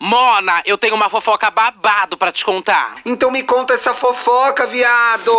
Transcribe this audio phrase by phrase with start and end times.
[0.00, 2.98] Mona, eu tenho uma fofoca babado pra te contar.
[3.04, 5.32] Então me conta essa fofoca, viado!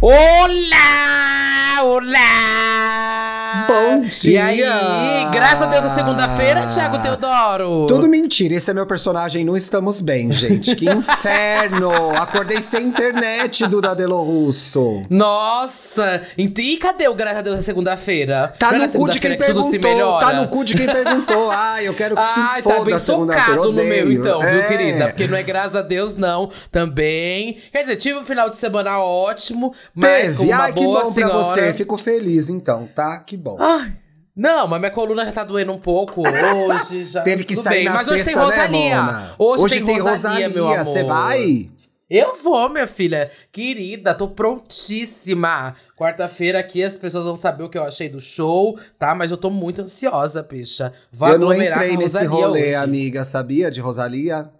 [0.00, 1.82] Olá!
[1.82, 3.29] Olá!
[3.70, 5.30] Bom E aí, dia!
[5.32, 7.86] graças a Deus é segunda-feira, Thiago Teodoro.
[7.86, 10.74] Tudo mentira, esse é meu personagem, não estamos bem, gente.
[10.74, 12.10] Que inferno!
[12.16, 15.02] Acordei sem internet, Duda Delo Russo.
[15.08, 16.22] Nossa!
[16.36, 18.52] E cadê o graças a Deus é segunda-feira?
[18.58, 21.50] Tá Não é no cu de quem que perguntou, tá no cu de quem perguntou.
[21.52, 24.48] Ai, eu quero que se Ai, foda tá bem segunda-feira, socado no meu, então, viu,
[24.48, 24.62] É.
[24.62, 25.06] querida?
[25.06, 26.50] Porque não é graças a Deus, não.
[26.72, 27.58] Também.
[27.70, 31.04] Quer dizer, tive um final de semana ótimo, mas Teve, como uma ai, que boa
[31.04, 31.34] bom senhora...
[31.34, 33.18] pra você, fico feliz então, tá?
[33.18, 33.59] Que bom.
[33.62, 33.92] Ai,
[34.34, 37.04] não, mas minha coluna já tá doendo um pouco hoje.
[37.12, 37.84] Já, Teve que tudo sair bem.
[37.84, 38.90] na Mas hoje sexta, tem Rosalia.
[38.90, 39.34] né, Mona?
[39.38, 40.86] hoje, tem, Rosalia, meu amor.
[40.86, 41.70] Você vai?
[42.08, 43.30] Eu vou, minha filha.
[43.52, 45.76] Querida, tô prontíssima.
[45.96, 49.14] Quarta-feira aqui as pessoas vão saber o que eu achei do show, tá?
[49.14, 50.92] Mas eu tô muito ansiosa, bicha.
[51.12, 52.74] Vou eu não entrei nesse Rosalia rolê, hoje.
[52.76, 53.70] amiga, sabia?
[53.70, 54.50] De Rosalia?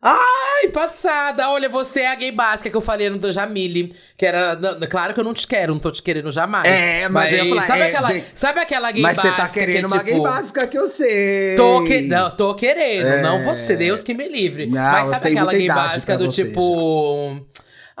[0.00, 1.50] Ai, passada!
[1.50, 3.96] Olha, você é a gay básica que eu falei no do Jamile.
[4.16, 4.54] Que era.
[4.54, 6.68] não, claro que eu não te quero, não tô te querendo jamais.
[6.72, 9.46] É, mas eu ia falar, sabe, é, aquela, de- sabe aquela gay Mas você básica?
[9.46, 11.56] tá querendo que, uma gay tipo, básica que eu sei.
[11.56, 13.22] Tô, que, não, tô querendo, É.
[13.22, 14.66] não você, Deus que me livre.
[14.66, 17.44] Não, Mas sabe aquela gay básica do você tipo.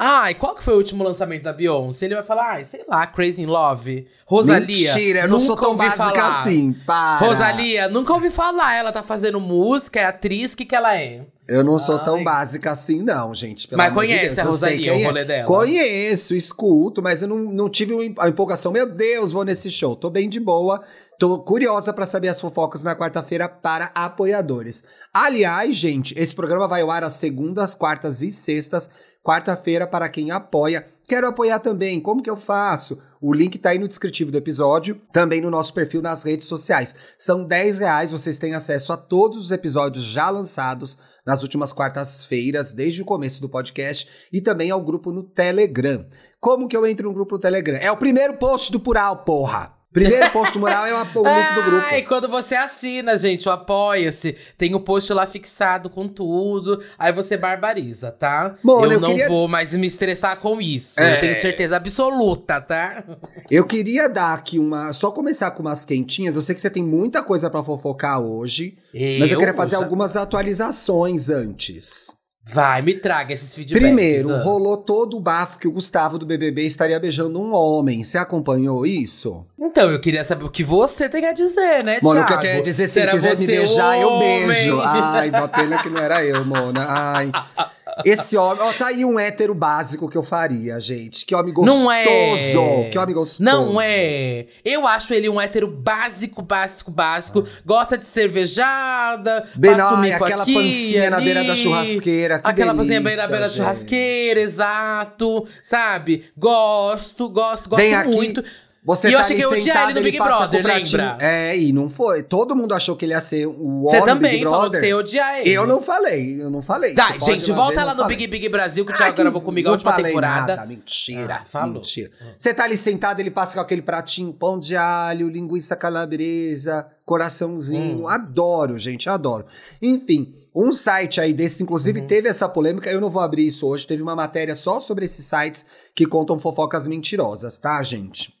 [0.00, 2.06] Ai, qual que foi o último lançamento da Beyoncé?
[2.06, 4.06] Ele vai falar, ai, sei lá, Crazy in Love.
[4.26, 4.66] Rosalia.
[4.94, 6.28] Mentira, eu não sou tão básica falar.
[6.28, 7.18] assim, para.
[7.26, 8.74] Rosalia, nunca ouvi falar.
[8.76, 11.22] Ela tá fazendo música, é atriz, o que que ela é?
[11.48, 12.24] Eu não sou tão Ai.
[12.24, 13.66] básica assim, não, gente.
[13.66, 14.38] pelo Mas amor de conhece Deus.
[14.38, 15.06] a Eu sei Rosalia, quem o é.
[15.06, 15.44] rolê dela?
[15.46, 18.70] Conheço, escuto, mas eu não, não tive a empolgação.
[18.70, 19.96] Meu Deus, vou nesse show.
[19.96, 20.84] Tô bem de boa.
[21.18, 24.84] Tô curiosa pra saber as fofocas na quarta-feira para apoiadores.
[25.12, 28.90] Aliás, gente, esse programa vai ao ar às segundas, quartas e sextas.
[29.28, 30.86] Quarta-feira para quem apoia.
[31.06, 32.00] Quero apoiar também.
[32.00, 32.98] Como que eu faço?
[33.20, 36.94] O link tá aí no descritivo do episódio, também no nosso perfil nas redes sociais.
[37.18, 42.72] São 10 reais, vocês têm acesso a todos os episódios já lançados nas últimas quartas-feiras,
[42.72, 46.06] desde o começo do podcast, e também ao grupo no Telegram.
[46.40, 47.76] Como que eu entro no grupo no Telegram?
[47.82, 49.77] É o primeiro post do Pural, porra!
[50.06, 51.86] Primeiro post do Mural é o o link do grupo.
[51.90, 57.12] Ai, quando você assina, gente, o Apoia-se, tem o post lá fixado com tudo, aí
[57.12, 58.56] você barbariza, tá?
[58.62, 60.98] Mona, eu, eu não queria- vou mais me estressar com isso.
[61.00, 61.16] É.
[61.16, 63.04] Eu tenho certeza absoluta, tá?
[63.50, 64.92] Eu queria dar aqui uma.
[64.92, 66.36] Só começar com umas quentinhas.
[66.36, 68.76] Eu sei que você tem muita coisa pra fofocar hoje.
[69.20, 72.12] mas eu Eu queria fazer já- algumas atualizações antes.
[72.50, 73.86] Vai, me traga esses feedbacks.
[73.86, 74.42] Primeiro, ah.
[74.42, 78.02] rolou todo o bafo que o Gustavo do BBB estaria beijando um homem.
[78.02, 79.44] Você acompanhou isso?
[79.58, 82.38] Então, eu queria saber o que você tem a dizer, né, Mona, o que eu
[82.38, 84.80] a dizer, se Será ele quiser me beijar, eu beijo.
[84.82, 86.86] Ai, uma pena que não era eu, Mona.
[86.88, 87.30] Ai.
[88.04, 91.24] Esse homem, ó, tá aí um hétero básico que eu faria, gente.
[91.26, 91.78] Que homem gostoso.
[91.82, 92.88] Não é.
[92.90, 93.42] Que homem gostoso.
[93.42, 94.46] Não é.
[94.64, 97.44] Eu acho ele um hétero básico, básico, básico.
[97.64, 99.46] Gosta de cervejada.
[99.56, 101.24] Mico aquela aqui, pancinha na ali.
[101.24, 103.56] beira da churrasqueira, que Aquela pancinha delícia, na beira da gente.
[103.56, 105.46] churrasqueira, exato.
[105.62, 106.24] Sabe?
[106.36, 108.44] Gosto, gosto, gosto Vem aqui, muito.
[108.88, 111.18] Você E eu tá achei que eu ia odiar ele no Big Brother, lembra?
[111.20, 112.22] É, e não foi.
[112.22, 114.88] Todo mundo achou que ele ia ser o Você homem também Big falou que você
[114.88, 115.50] ia odiar ele.
[115.50, 116.94] Eu não falei, eu não falei.
[116.94, 118.16] Tá, Você gente, volta lá no falei.
[118.16, 120.56] Big Big Brasil que o Thiago que gravou comigo a última temporada.
[120.56, 121.74] Nada, mentira, Ah, falou.
[121.74, 122.10] mentira.
[122.38, 128.04] Você tá ali sentado, ele passa com aquele pratinho, pão de alho, linguiça calabresa, coraçãozinho.
[128.04, 128.08] Hum.
[128.08, 129.44] Adoro, gente, adoro.
[129.82, 132.06] Enfim, um site aí desse, inclusive, Uhum.
[132.06, 132.90] teve essa polêmica.
[132.90, 133.86] Eu não vou abrir isso hoje.
[133.86, 138.37] Teve uma matéria só sobre esses sites que contam fofocas mentirosas, tá, gente?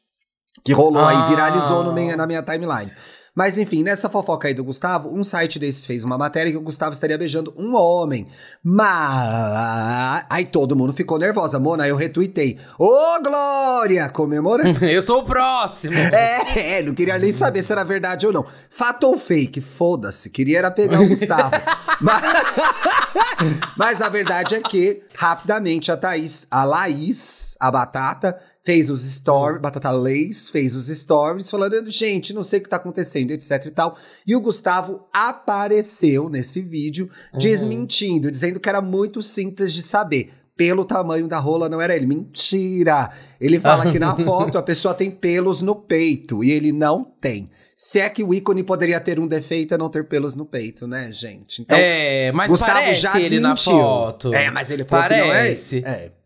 [0.64, 1.10] Que rolou Ah.
[1.24, 2.92] aí, viralizou no minha- na minha timeline.
[3.34, 6.60] Mas enfim, nessa fofoca aí do Gustavo, um site desses fez uma matéria que o
[6.60, 8.26] Gustavo estaria beijando um homem.
[8.64, 10.24] Mas.
[10.28, 11.58] Aí todo mundo ficou nervosa.
[11.60, 12.58] Mona, eu retuitei.
[12.76, 12.90] Ô,
[13.22, 14.08] Glória!
[14.08, 14.82] Comemorando.
[14.86, 15.94] Eu sou o próximo.
[15.94, 18.44] É, é, não queria nem saber se era verdade ou não.
[18.70, 19.60] Fato ou fake?
[19.60, 21.52] Foda-se, queria era pegar o Gustavo.
[22.00, 22.22] mas,
[23.76, 29.62] mas a verdade é que, rapidamente, a Thaís, a Laís, a Batata, fez os stories,
[29.62, 33.70] Batata Lays, fez os stories, falando, gente, não sei o que tá acontecendo, etc e
[33.70, 33.96] tal.
[34.26, 40.34] E o Gustavo apareceu nesse vídeo, desmentindo, dizendo que era muito simples de saber.
[40.54, 42.04] Pelo tamanho da rola não era ele.
[42.04, 43.10] Mentira!
[43.40, 47.48] Ele fala que na foto a pessoa tem pelos no peito e ele não tem.
[47.74, 50.86] Se é que o ícone poderia ter um defeito é não ter pelos no peito,
[50.86, 51.62] né, gente?
[51.62, 53.80] Então, é, mas Gustavo parece já ele na desmentiu.
[53.80, 54.34] foto.
[54.34, 55.28] É, mas ele falou que não é.
[55.28, 55.78] Parece.
[55.86, 56.17] é.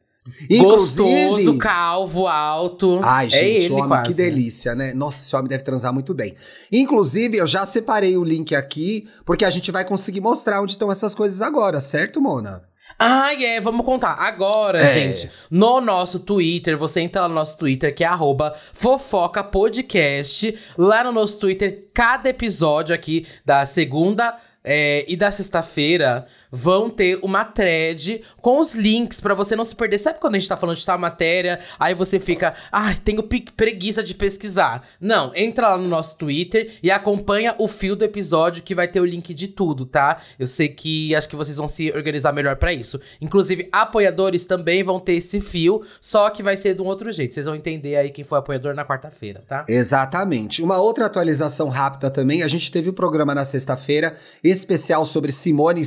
[0.48, 3.00] Gostoso, calvo, alto.
[3.02, 4.10] Ai, é gente, ele homem, quase.
[4.10, 4.94] que delícia, né?
[4.94, 6.34] Nossa, esse homem deve transar muito bem.
[6.70, 10.90] Inclusive, eu já separei o link aqui, porque a gente vai conseguir mostrar onde estão
[10.92, 12.62] essas coisas agora, certo, Mona?
[12.98, 14.12] Ah, é, vamos contar.
[14.12, 14.94] Agora, É.
[14.94, 20.56] gente, no nosso Twitter, você entra lá no nosso Twitter, que é arroba fofoca podcast.
[20.78, 27.18] Lá no nosso Twitter, cada episódio aqui da segunda é, e da sexta-feira vão ter
[27.22, 29.96] uma thread com os links pra você não se perder.
[29.98, 33.46] Sabe quando a gente tá falando de tal matéria, aí você fica, ai, tenho pe-
[33.56, 34.86] preguiça de pesquisar.
[35.00, 39.00] Não, entra lá no nosso Twitter e acompanha o fio do episódio que vai ter
[39.00, 40.18] o link de tudo, tá?
[40.38, 43.00] Eu sei que acho que vocês vão se organizar melhor pra isso.
[43.20, 47.32] Inclusive, apoiadores também vão ter esse fio, só que vai ser de um outro jeito.
[47.34, 49.64] Vocês vão entender aí quem foi apoiador na quarta-feira, tá?
[49.68, 50.62] Exatamente.
[50.62, 55.84] Uma outra atualização rápida também, a gente teve o programa na sexta-feira, especial sobre Simone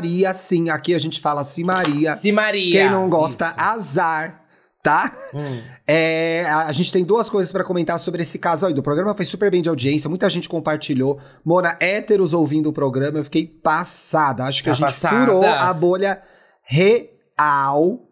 [0.00, 2.14] Simaria, sim, aqui a gente fala Simaria.
[2.14, 2.72] Se Maria.
[2.72, 3.54] Quem não gosta, Isso.
[3.58, 4.42] azar,
[4.82, 5.12] tá?
[5.34, 5.60] Hum.
[5.86, 8.72] É, a, gente tem duas coisas pra comentar sobre esse caso aí.
[8.72, 11.20] O programa foi super bem de audiência, muita gente compartilhou.
[11.44, 14.44] Mona, héteros ouvindo o programa, eu fiquei passada.
[14.44, 15.18] Acho que Tá a gente passada.
[15.26, 16.22] furou a bolha
[16.62, 18.06] real.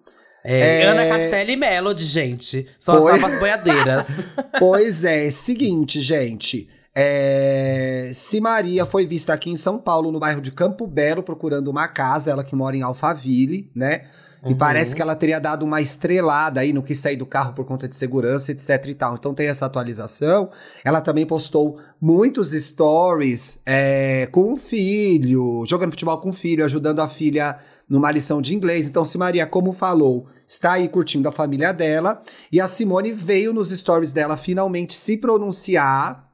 [0.45, 0.87] É, É.
[0.87, 2.67] Ana Castela e Melody, gente.
[2.79, 3.13] São as Oi?
[3.13, 4.27] novas boiadeiras.
[4.59, 6.69] Pois é, seguinte, gente.
[7.01, 11.69] É, se Maria foi vista aqui em São Paulo, no bairro de Campo Belo, procurando
[11.69, 14.07] uma casa, ela que mora em Alphaville, né?
[14.45, 14.59] E Uhum.
[14.59, 17.87] parece que ela teria dado uma estrelada aí, não quis sair do carro por conta
[17.87, 19.15] de segurança, etc e tal.
[19.15, 20.51] Então tem essa atualização.
[20.85, 26.99] Ela também postou muitos stories é, com o filho, jogando futebol com o filho, ajudando
[26.99, 27.59] a filha
[27.89, 28.89] numa lição de inglês.
[28.89, 32.21] Então, se Maria, como falou, está aí curtindo a família dela.
[32.51, 36.28] E a Simone veio nos stories dela finalmente se pronunciar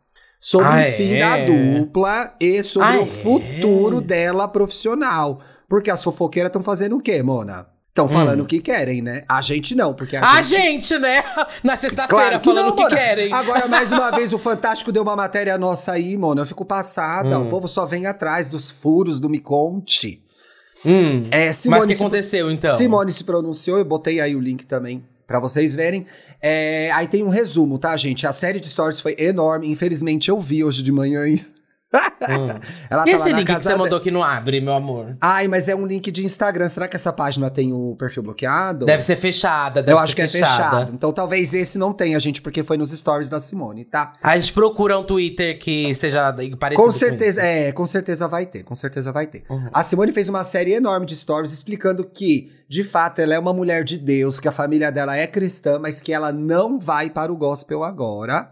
[0.47, 1.19] sobre Ah, o fim é?
[1.21, 3.07] da dupla e sobre Ah, o é?
[3.07, 5.41] futuro dela profissional.
[5.67, 7.67] Porque as fofoqueiras estão fazendo o quê, Mona?
[7.89, 9.23] Estão falando o que querem, né?
[9.29, 10.25] A gente não, porque a Hum.
[10.25, 10.61] A gente...
[10.89, 11.23] gente, né?
[11.65, 13.33] Na sexta-feira, Claro que falando o que querem.
[13.33, 16.43] Agora, mais uma vez, o Fantástico deu uma matéria nossa aí, Mona.
[16.43, 17.39] Eu fico passada.
[17.39, 17.47] Hum.
[17.47, 20.23] O povo só vem atrás dos furos do Me Conte.
[20.85, 21.29] Hum.
[21.31, 22.77] É, Mas Simone o que se- aconteceu, então?
[22.77, 26.07] Simone se pronunciou, eu botei aí o link também pra vocês verem.
[26.41, 28.27] É, aí tem um resumo, tá, gente?
[28.27, 29.71] A série de stories foi enorme.
[29.71, 31.55] Infelizmente, eu vi hoje de manhã isso.
[32.91, 35.17] Ela E tava esse link que você de- mandou que não abre, meu amor?
[35.21, 36.69] Ai, mas é um link de Instagram.
[36.69, 38.87] Será que essa página tem o perfil bloqueado?
[38.87, 40.71] Deve ser fechada, deve Eu ser acho que é fechada.
[40.79, 40.93] fechado.
[40.95, 44.15] Então talvez esse não tenha, gente, porque foi nos stories da Simone, tá?
[44.23, 47.47] A gente procura um Twitter que seja parecido Com com certeza, isso.
[47.47, 49.45] é, com certeza vai ter, com certeza vai ter.
[49.49, 49.69] Uhum.
[49.73, 53.53] A Simone fez uma série enorme de stories explicando que, de fato, ela é uma
[53.53, 57.33] mulher de Deus, que a família dela é cristã, mas que ela não vai para
[57.33, 58.51] o gospel agora,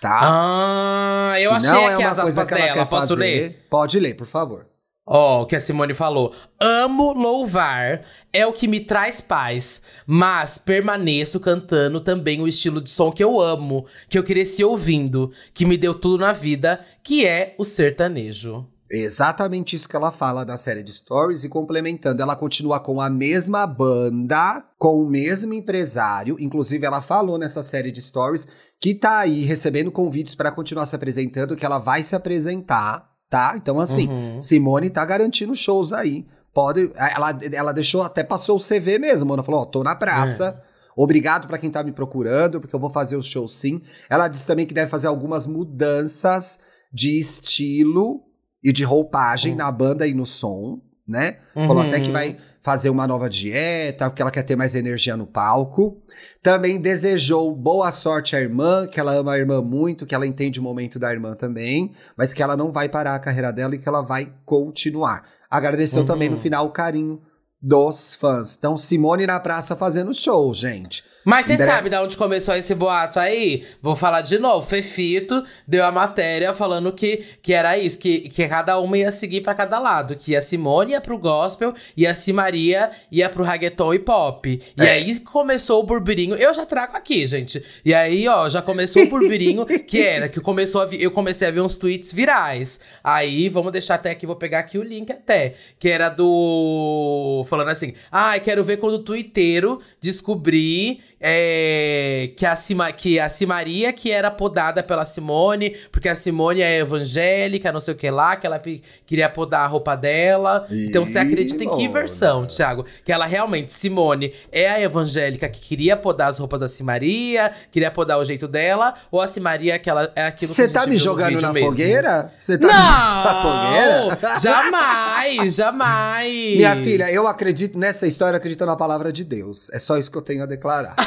[0.00, 0.20] tá?
[0.22, 2.74] Ah, eu Que achei não é uma as coisa que ela dela.
[2.78, 3.20] quer Posso fazer.
[3.20, 3.66] ler?
[3.70, 4.66] Pode ler, por favor.
[5.08, 6.34] Ó, o que a Simone falou.
[6.60, 8.02] Amo louvar,
[8.32, 13.22] é o que me traz paz, mas permaneço cantando também o estilo de som que
[13.22, 17.64] eu amo, que eu cresci ouvindo, que me deu tudo na vida, que é o
[17.64, 18.66] sertanejo.
[18.90, 23.10] Exatamente isso que ela fala da série de stories e complementando, ela continua com a
[23.10, 28.46] mesma banda, com o mesmo empresário, inclusive ela falou nessa série de stories
[28.80, 33.54] que tá aí recebendo convites para continuar se apresentando, que ela vai se apresentar, tá?
[33.56, 34.42] Então assim, Uhum.
[34.42, 36.26] Simone tá garantindo shows aí.
[36.54, 40.62] Pode, ela, ela deixou até passou o CV mesmo, ela falou, ó, tô na praça.
[40.96, 43.82] Obrigado pra quem tá me procurando, porque eu vou fazer os shows sim.
[44.08, 46.58] Ela disse também que deve fazer algumas mudanças
[46.92, 48.22] de estilo
[48.64, 49.56] e de roupagem Hum.
[49.56, 51.38] na banda e no som, né?
[51.54, 51.88] Falou Uhum.
[51.88, 56.02] até que vai fazer uma nova dieta, porque ela quer ter mais energia no palco.
[56.42, 60.58] Também desejou boa sorte à irmã, que ela ama a irmã muito, que ela entende
[60.58, 63.78] o momento da irmã também, mas que ela não vai parar a carreira dela e
[63.78, 65.22] que ela vai continuar.
[65.48, 66.06] Agradeceu Uhum.
[66.06, 67.20] também no final o carinho
[67.66, 68.54] dos fãs.
[68.56, 71.02] Então, Simone na praça fazendo show, gente.
[71.24, 73.66] Mas você sabe de onde começou esse boato aí?
[73.82, 74.64] Vou falar de novo.
[74.64, 79.40] Fefito deu a matéria falando que, que era isso, que, que cada uma ia seguir
[79.40, 80.14] pra cada lado.
[80.14, 84.62] Que a Simone ia pro gospel e a Simaria ia pro reggaeton e pop.
[84.78, 84.90] E É.
[84.92, 86.36] aí começou o burburinho.
[86.36, 87.60] Eu já trago aqui, gente.
[87.84, 91.48] E aí, ó, já começou o burburinho, que era que começou a vi- eu comecei
[91.48, 92.78] a ver uns tweets virais.
[93.02, 95.54] Aí, vamos deixar até aqui, vou pegar aqui o link até.
[95.80, 97.44] Que era do.
[97.56, 103.28] Falando assim: ah, quero ver quando o twitteiro descobrir é, que, a Cima, que a
[103.28, 108.10] Simaria que era podada pela Simone, porque a Simone é evangélica, não sei o que
[108.10, 108.60] lá, que ela
[109.06, 110.66] queria podar a roupa dela.
[110.70, 112.84] então você acredita em que versão, Thiago?
[113.04, 117.90] Que ela realmente, Simone, é a evangélica que queria podar as roupas da Simaria, queria
[117.90, 120.96] podar o jeito dela, ou a Simaria é aquela, é aquilo que Você tá me
[120.96, 121.70] jogando na mesmo?
[121.70, 122.32] fogueira?
[122.38, 122.74] Você tá Não!
[123.24, 124.40] na fogueira?
[124.40, 126.56] Jamais, jamais!
[126.56, 129.70] Minha filha, eu acredito nessa história, acredito na palavra de Deus.
[129.70, 130.96] É só isso que eu tenho a declarar.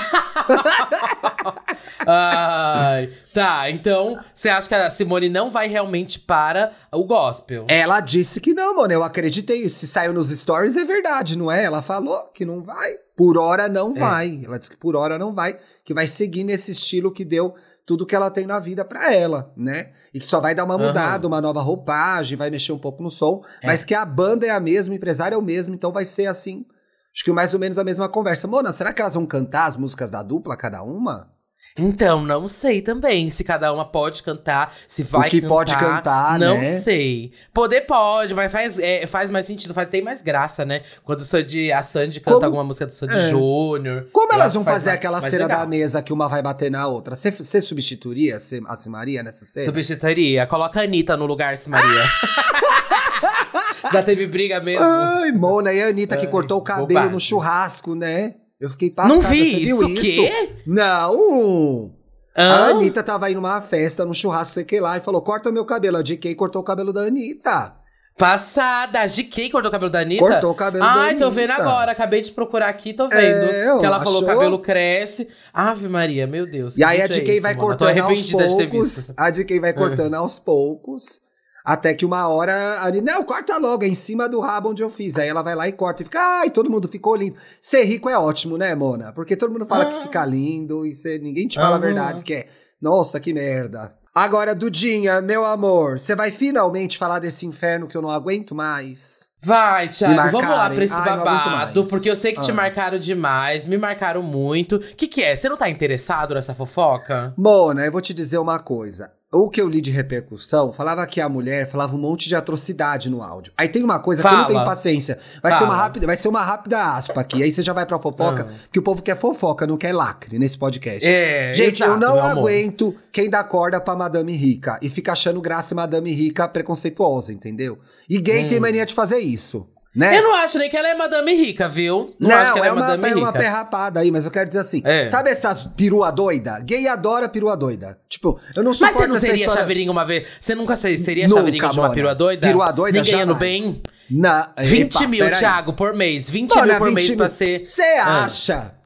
[2.06, 7.66] Ai, tá, então você acha que a Simone não vai realmente para o gospel?
[7.68, 8.94] Ela disse que não, mano.
[8.94, 9.68] Eu acreditei.
[9.70, 11.64] Se saiu nos stories, é verdade, não é?
[11.64, 12.96] Ela falou que não vai.
[13.16, 14.00] Por hora não é.
[14.00, 14.42] vai.
[14.46, 15.58] Ela disse que por hora não vai.
[15.84, 17.54] Que vai seguir nesse estilo que deu
[17.86, 19.92] tudo que ela tem na vida para ela, né?
[20.14, 21.34] E que só vai dar uma mudada, uhum.
[21.34, 23.68] uma nova roupagem, vai mexer um pouco no som, é.
[23.68, 26.26] mas que a banda é a mesma, o empresário é o mesmo, então vai ser
[26.26, 26.66] assim.
[27.14, 28.48] Acho que mais ou menos a mesma conversa.
[28.48, 31.32] Mona, será que elas vão cantar as músicas da dupla, cada uma?
[31.80, 35.54] Então, não sei também se cada uma pode cantar, se vai o que cantar.
[35.54, 36.72] pode cantar, não né?
[36.72, 37.32] sei.
[37.54, 40.82] Poder pode, mas faz, é, faz mais sentido, faz, tem mais graça, né?
[41.04, 42.46] Quando o Sandy, a Sandy canta Como?
[42.46, 43.30] alguma música do Sandy é.
[43.30, 44.08] Júnior.
[44.12, 45.60] Como elas vão fazer mais, aquela mais cena legal.
[45.60, 47.16] da mesa que uma vai bater na outra?
[47.16, 49.66] Você substituiria a Simaria nessa cena?
[49.66, 50.46] Substituiria.
[50.46, 52.04] Coloca a Anitta no lugar Simaria.
[53.92, 54.86] Já teve briga mesmo.
[54.86, 57.12] Ai, Mona, e a Anitta que cortou o cabelo bobagem.
[57.12, 58.36] no churrasco, né?
[58.60, 59.16] Eu fiquei passada.
[59.16, 60.02] Não vi isso, isso?
[60.02, 60.50] quê?
[60.68, 61.94] Não!
[62.36, 65.54] A Anitta tava indo numa festa, num churrasco, sei que lá, e falou: corta o
[65.54, 65.98] meu cabelo.
[65.98, 67.76] A JK cortou o cabelo da Anitta.
[68.18, 69.00] Passada.
[69.00, 70.26] A GK cortou o cabelo da Anitta?
[70.26, 71.26] Cortou o cabelo Ai, da Anitta.
[71.26, 71.94] Ai, tô vendo agora.
[71.94, 73.22] Acabei de procurar aqui, tô vendo.
[73.22, 74.06] É, que ela achou?
[74.06, 75.30] falou: o cabelo cresce.
[75.54, 76.78] Ave Maria, meu Deus.
[76.78, 77.66] E aí a GK é vai mano?
[77.66, 79.14] cortando aos poucos.
[79.18, 81.22] A GK vai cortando aos poucos.
[81.64, 84.90] Até que uma hora, ali, não, corta logo, é em cima do rabo onde eu
[84.90, 85.18] fiz.
[85.18, 87.36] Aí ela vai lá e corta e fica, ai, todo mundo ficou lindo.
[87.62, 89.12] Ser rico é ótimo, né, Mona?
[89.12, 89.88] Porque todo mundo fala ah.
[89.88, 91.78] que fica lindo e cê, ninguém te fala ah.
[91.78, 92.48] a verdade, que é,
[92.82, 93.94] nossa, que merda.
[94.16, 99.30] Agora, Dudinha, meu amor, você vai finalmente falar desse inferno que eu não aguento mais?
[99.42, 102.44] Vai, Thiago, vamos lá pra esse Ai, babado, porque eu sei que ah.
[102.44, 104.78] te marcaram demais, me marcaram muito.
[104.78, 105.36] O que, que é?
[105.36, 107.34] Você não tá interessado nessa fofoca?
[107.38, 111.22] Mona, eu vou te dizer uma coisa o que eu li de repercussão falava que
[111.22, 113.54] a mulher falava um monte de atrocidade no áudio.
[113.56, 114.34] Aí tem uma coisa Fala.
[114.34, 115.20] que eu não tenho paciência.
[115.42, 117.44] Vai ser uma rápida, vai ser uma rápida aspa aqui.
[117.44, 118.68] Aí você já vai pra fofoca, ah.
[118.72, 121.08] que o povo quer fofoca, não quer lacre nesse podcast.
[121.08, 125.40] É, Gente, exato, eu não aguento quem dá corda pra Madame Rica e fica achando
[125.40, 127.78] graça Madame Rica preconceituosa, entendeu?
[128.10, 128.48] E gay hum.
[128.48, 129.68] tem mania de fazer isso.
[129.96, 130.20] Né?
[130.20, 132.08] Eu não acho nem que ela é madame rica, viu?
[132.20, 133.20] Não, não acho que ela é, é uma, madame é rica.
[133.20, 134.82] uma perrapada aí, mas eu quero dizer assim.
[134.86, 135.08] É.
[135.08, 136.60] Sabe essas perua doida?
[136.60, 137.98] Gay adora perua doida.
[138.08, 139.62] Tipo, eu não suporto Mas você não seria história...
[139.62, 140.28] chaveirinho uma vez?
[140.40, 142.48] Você nunca seria nunca, chaveirinho de uma perua doida?
[142.48, 143.82] Perua doida Ninguém no bem?
[144.12, 144.54] Na...
[144.60, 146.30] 20 Epa, mil, Thiago, por mês.
[146.30, 147.18] 20 Mano, mil por 20 mês mil.
[147.18, 147.66] pra ser...
[147.66, 148.28] Você ah.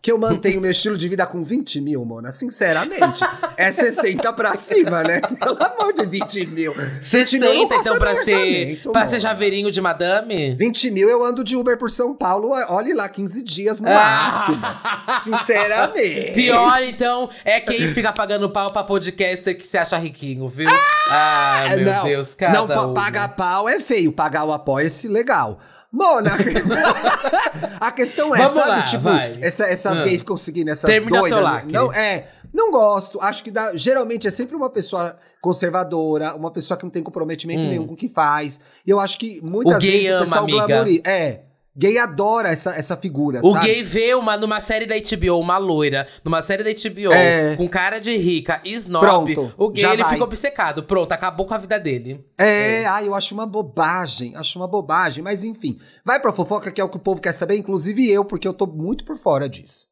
[0.03, 2.29] Que eu mantenho meu estilo de vida com 20 mil, Mona.
[2.29, 3.23] Sinceramente.
[3.55, 5.21] é 60 pra cima, né?
[5.21, 6.75] Pelo amor de 20 mil.
[7.01, 10.55] 60, mil então, pra ser, pra ser javeirinho de madame?
[10.55, 13.93] 20 mil eu ando de Uber por São Paulo, olhe lá, 15 dias no ah.
[13.93, 14.61] máximo.
[15.23, 16.33] Sinceramente.
[16.33, 20.67] Pior, então, é quem fica pagando pau pra podcaster que se acha riquinho, viu?
[21.09, 22.51] Ah, ah meu não, Deus, cara.
[22.51, 25.61] Não, pagar pau é feio, pagar o apoia-se, legal.
[25.93, 26.31] Mona,
[27.79, 29.09] a questão é, Vamos sabe, lá, tipo,
[29.39, 31.37] essa, essas gays ficam seguindo essas Termina doidas.
[31.37, 31.71] Seu lacre.
[31.71, 33.21] Não, é, não gosto.
[33.21, 37.67] Acho que dá, geralmente é sempre uma pessoa conservadora, uma pessoa que não tem comprometimento
[37.67, 37.69] hum.
[37.69, 38.59] nenhum com o que faz.
[38.83, 41.03] E eu acho que muitas vezes o pessoal glamoriza.
[41.05, 41.41] É.
[41.75, 43.65] Gay adora essa, essa figura, o sabe?
[43.65, 47.55] gay vê uma, numa série da HBO, uma loira, numa série da HBO, é...
[47.55, 50.83] com cara de rica, snob, Pronto, o gay ele fica obcecado.
[50.83, 52.23] Pronto, acabou com a vida dele.
[52.37, 55.79] É, é, ai, eu acho uma bobagem, acho uma bobagem, mas enfim.
[56.05, 58.53] Vai pra fofoca, que é o que o povo quer saber, inclusive eu, porque eu
[58.53, 59.87] tô muito por fora disso.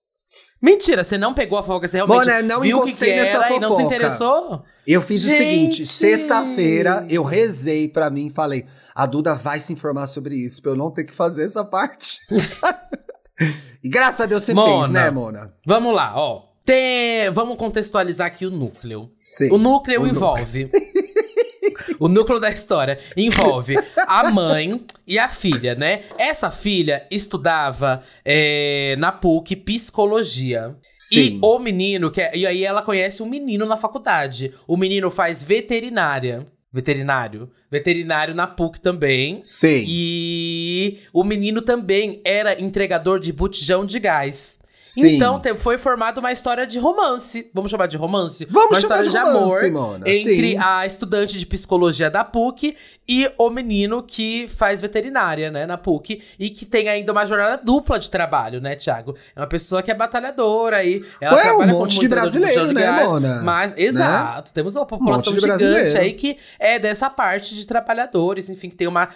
[0.62, 3.40] Mentira, você não pegou a fofoca, você realmente Mano, não viu encostei que, que nessa
[3.40, 3.56] fofoca.
[3.56, 4.64] e não se interessou?
[4.86, 5.34] Eu fiz Gente.
[5.34, 8.68] o seguinte, sexta-feira eu rezei pra mim e falei...
[8.96, 12.20] A Duda vai se informar sobre isso, pra eu não ter que fazer essa parte.
[13.84, 15.54] e graças a Deus você Mona, fez, né, Mona?
[15.66, 16.44] Vamos lá, ó.
[16.66, 17.30] Tem...
[17.32, 19.12] Vamos contextualizar aqui o núcleo.
[19.18, 20.70] Sim, o núcleo o envolve.
[22.00, 23.76] o núcleo da história envolve
[24.08, 26.04] a mãe e a filha, né?
[26.18, 30.76] Essa filha estudava é, na PUC psicologia.
[30.92, 31.20] Sim.
[31.20, 34.54] E o menino, que é, e aí ela conhece um menino na faculdade.
[34.68, 36.48] O menino faz veterinária.
[36.74, 39.40] Veterinário veterinário na PUC também.
[39.44, 39.86] Sim.
[39.88, 44.60] E o menino também era entregador de botijão de gás.
[44.82, 45.16] Sim.
[45.16, 47.50] Então foi formada uma história de romance.
[47.54, 48.46] Vamos chamar de romance?
[48.46, 50.10] Vamos uma história de, de romance, amor Mona.
[50.10, 50.58] entre Sim.
[50.58, 52.76] a estudante de psicologia da PUC
[53.08, 57.62] e o menino que faz veterinária, né, na PUC, e que tem ainda uma jornada
[57.62, 59.18] dupla de trabalho, né, Thiago?
[59.36, 61.04] É uma pessoa que é batalhadora aí.
[61.20, 63.42] Ela Ué, trabalha um monte de brasileiro, de né, gás, Mona?
[63.42, 64.52] Mas, exato, né?
[64.54, 68.88] temos uma população um gigante aí que é dessa parte de trabalhadores, enfim, que tem
[68.88, 69.10] uma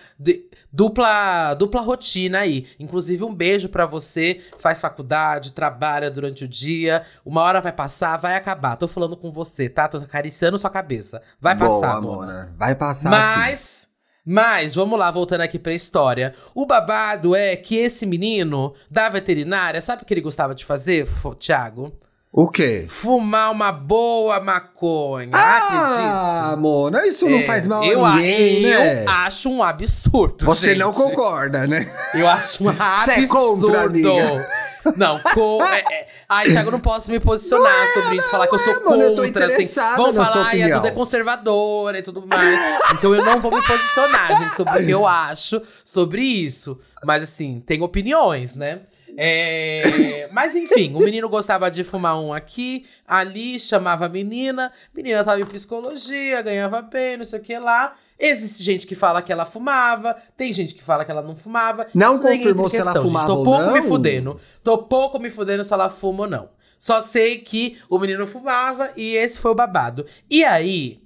[0.72, 2.68] dupla, dupla rotina aí.
[2.78, 8.18] Inclusive, um beijo para você, faz faculdade, trabalha durante o dia, uma hora vai passar,
[8.18, 8.76] vai acabar.
[8.76, 9.88] Tô falando com você, tá?
[9.88, 11.22] Tô acariciando sua cabeça.
[11.42, 12.54] Vai Boa, passar, Mona.
[12.58, 13.60] Vai passar, Mas...
[13.60, 13.86] Sim.
[14.28, 16.34] Mas, vamos lá, voltando aqui pra história.
[16.56, 21.08] O babado é que esse menino da veterinária, sabe o que ele gostava de fazer,
[21.40, 21.94] Thiago?
[22.38, 22.86] O quê?
[22.90, 25.30] Fumar uma boa maconha.
[25.32, 26.58] Ah, acredita?
[26.58, 29.06] Mona, isso não É, faz mal eu, a ninguém, eu né?
[29.08, 30.44] acho um absurdo.
[30.44, 30.80] Você gente.
[30.80, 31.90] não concorda, né?
[32.14, 33.68] Eu acho um Você absurdo.
[33.70, 34.50] é contra, amiga?
[34.96, 38.56] Não, co é, é- Ai, Thiago, eu não posso me posicionar sobre isso, falar que
[38.56, 39.66] eu sou é, mano, eu contra, assim.
[39.98, 42.60] Vão falar, ai, a opinião." Duda é conservadora e tudo mais.
[42.94, 46.80] Então eu não vou me posicionar, gente, sobre o que eu acho sobre isso.
[47.04, 48.82] Mas assim, tem opiniões, né?
[49.18, 54.72] É, Mas enfim, o menino gostava de fumar um aqui, ali, chamava a menina.
[54.94, 57.96] Menina tava em psicologia, ganhava bem, não sei o que lá.
[58.18, 61.88] Existe gente que fala que ela fumava, tem gente que fala que ela não fumava.
[61.94, 63.12] Não Isso confirmou se ela questão, gente.
[63.12, 64.40] fumava Tô ou pouco me fudendo.
[64.64, 66.50] Tô pouco me fudendo se ela fuma ou não.
[66.78, 70.06] Só sei que o menino fumava e esse foi o babado.
[70.30, 71.02] E aí,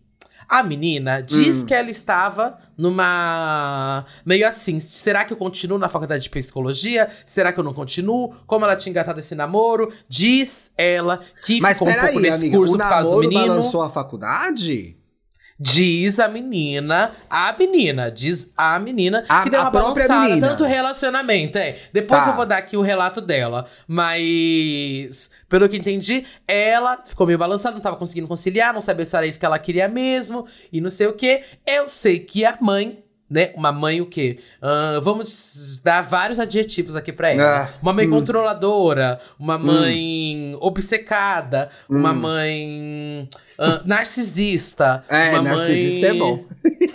[0.50, 1.65] a menina diz Hum.
[1.68, 4.06] que ela estava numa.
[4.25, 4.79] meio assim.
[4.79, 7.10] Será que eu continuo na faculdade de psicologia?
[7.25, 8.34] Será que eu não continuo?
[8.48, 9.91] Como ela tinha engatado esse namoro?
[10.08, 13.20] Diz ela que Mas ficou um pouco peraí, nesse amiga, curso o por causa do
[13.20, 13.48] menino.
[13.48, 14.98] balançou a faculdade?
[15.62, 20.48] Diz a menina, a menina, diz a menina A- que deu uma balançada, menina.
[20.48, 21.75] tanto relacionamento, é.
[21.92, 22.30] Depois Tá.
[22.30, 27.75] eu vou dar aqui o relato dela, mas pelo que entendi, ela ficou meio balançada,
[27.75, 30.89] não tava conseguindo conciliar, não sabia se era isso que ela queria mesmo e não
[30.89, 31.44] sei o quê.
[31.68, 33.51] Eu sei que a mãe né?
[33.55, 34.39] Uma mãe o quê?
[34.62, 37.63] Ahn, vamos dar vários adjetivos aqui pra ela.
[37.63, 38.12] Ah, uma mãe hum.
[38.12, 45.03] controladora, uma mãe obcecada, uma mãe ahn, narcisista.
[45.07, 46.15] É, narcisista mãe...
[46.15, 46.45] é bom.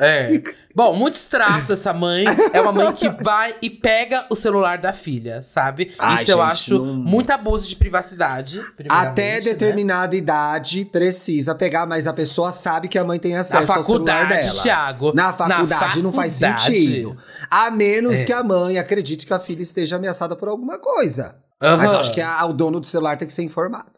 [0.01, 0.43] É.
[0.75, 2.25] Bom, muitos traços dessa mãe.
[2.53, 5.95] É uma mãe que vai e pega o celular da filha, sabe?
[5.99, 8.61] Ai, Isso eu gente, acho não- muito abuso de privacidade.
[8.89, 9.41] Até né?
[9.41, 13.85] determinada idade precisa pegar, mas a pessoa sabe que a mãe tem acesso Na ao
[13.85, 14.63] celular faculdade, dela.
[14.63, 15.13] Thiago.
[15.15, 16.65] Na faculdade não faz faculdade.
[16.79, 17.17] sentido.
[17.51, 18.25] A menos É.
[18.25, 21.37] que a mãe acredite que a filha esteja ameaçada por alguma coisa.
[21.61, 23.93] Mas eu acho que a- o dono do celular tem que ser informado.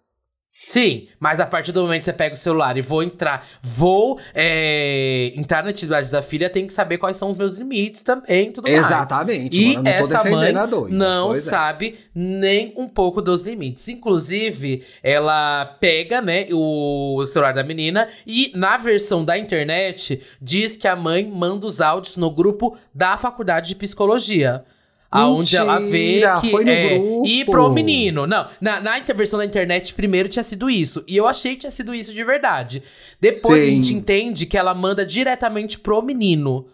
[0.62, 4.18] Sim, mas a partir do momento que você pega o celular e vou entrar, vou
[4.34, 8.50] é, entrar na atividade da filha, tem que saber quais são os meus limites também,
[8.50, 8.84] tudo mais.
[8.84, 10.94] Exatamente, E não essa mãe doida.
[10.96, 11.34] não é.
[11.34, 13.88] sabe nem um pouco dos limites.
[13.88, 20.88] Inclusive, ela pega, né, o celular da menina e na versão da internet diz que
[20.88, 24.64] a mãe manda os áudios no grupo da faculdade de psicologia.
[25.10, 27.26] Aonde ela vê que foi no é, grupo.
[27.26, 28.26] e pro menino.
[28.26, 31.04] Não, na, na da internet primeiro tinha sido isso.
[31.06, 32.82] E eu achei que tinha sido isso de verdade.
[33.20, 33.76] Depois a Sim.
[33.76, 36.66] gente entende que ela manda diretamente pro menino.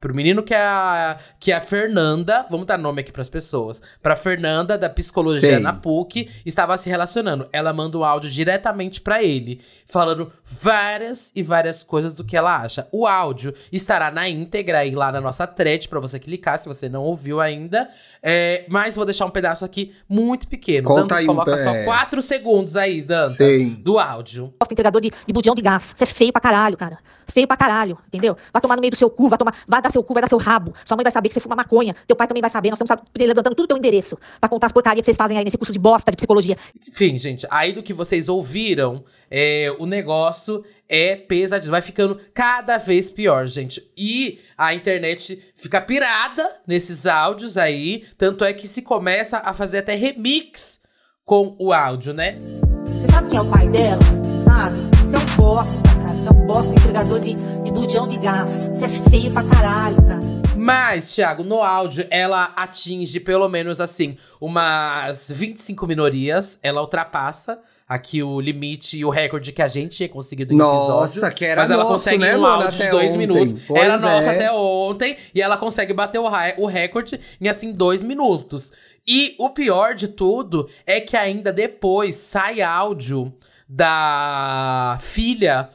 [0.00, 3.82] Pro menino que é a, que é a Fernanda, vamos dar nome aqui pras pessoas.
[4.00, 5.58] Pra Fernanda, da psicologia Sei.
[5.58, 7.48] na PUC, estava se relacionando.
[7.52, 12.58] Ela manda um áudio diretamente pra ele, falando várias e várias coisas do que ela
[12.58, 12.86] acha.
[12.92, 16.88] O áudio estará na íntegra aí lá na nossa thread pra você clicar, se você
[16.88, 17.88] não ouviu ainda.
[18.22, 20.86] É, mas vou deixar um pedaço aqui muito pequeno.
[20.86, 21.84] Conta Dantas aí coloca pe- só é.
[21.84, 23.70] 4 segundos aí, Dantas, Sim.
[23.70, 24.54] do áudio.
[24.70, 25.92] Entregador de, de bujão de gás.
[25.96, 26.98] Você é feio pra caralho, cara.
[27.32, 28.36] Feio pra caralho, entendeu?
[28.52, 30.28] Vai tomar no meio do seu cu, vai tomar, vai dar seu cu, vai dar
[30.28, 30.74] seu rabo.
[30.84, 31.94] Sua mãe vai saber que você fuma maconha.
[32.06, 32.70] Teu pai também vai saber.
[32.70, 35.58] Nós estamos levantando tudo teu endereço pra contar as porcarias que vocês fazem aí nesse
[35.58, 36.56] curso de bosta de psicologia.
[36.88, 41.70] Enfim, gente, aí do que vocês ouviram, é, o negócio é pesadinho.
[41.70, 43.82] Vai ficando cada vez pior, gente.
[43.96, 48.04] E a internet fica pirada nesses áudios aí.
[48.16, 50.80] Tanto é que se começa a fazer até remix
[51.24, 52.38] com o áudio, né?
[52.86, 54.00] Você sabe quem é o pai dela?
[54.44, 54.76] Sabe?
[55.02, 56.18] Você é um bosta, cara.
[56.18, 58.68] Você é um bosta entregador de, de bujão de gás.
[58.68, 60.20] Você é feio pra caralho, cara.
[60.56, 66.58] Mas, Thiago, no áudio, ela atinge pelo menos assim, umas 25 minorias.
[66.62, 71.14] Ela ultrapassa aqui o limite e o recorde que a gente tinha conseguido no Nossa,
[71.14, 71.36] episódio.
[71.36, 73.18] que era Mas ela nosso, consegue né, um mano, áudio de dois ontem.
[73.18, 73.54] minutos.
[73.66, 74.34] Pois era nossa é.
[74.34, 75.16] até ontem.
[75.34, 76.24] E ela consegue bater o,
[76.58, 78.72] o recorde em, assim, dois minutos.
[79.06, 83.32] E o pior de tudo é que ainda depois sai áudio
[83.68, 85.70] da filha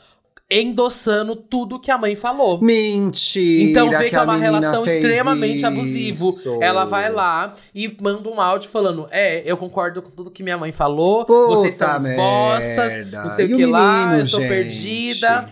[0.62, 2.62] endossando tudo que a mãe falou.
[2.62, 3.64] Mentira.
[3.72, 6.30] Então vê que, é a uma relação extremamente abusivo.
[6.30, 6.60] isso.
[6.62, 10.58] Ela vai lá e manda um áudio falando: É, eu concordo com tudo que minha
[10.58, 11.26] mãe falou.
[11.26, 13.24] Puta vocês são merda.
[13.24, 14.48] não sei E o que o lá, menino, eu tô gente?
[14.50, 15.46] perdida.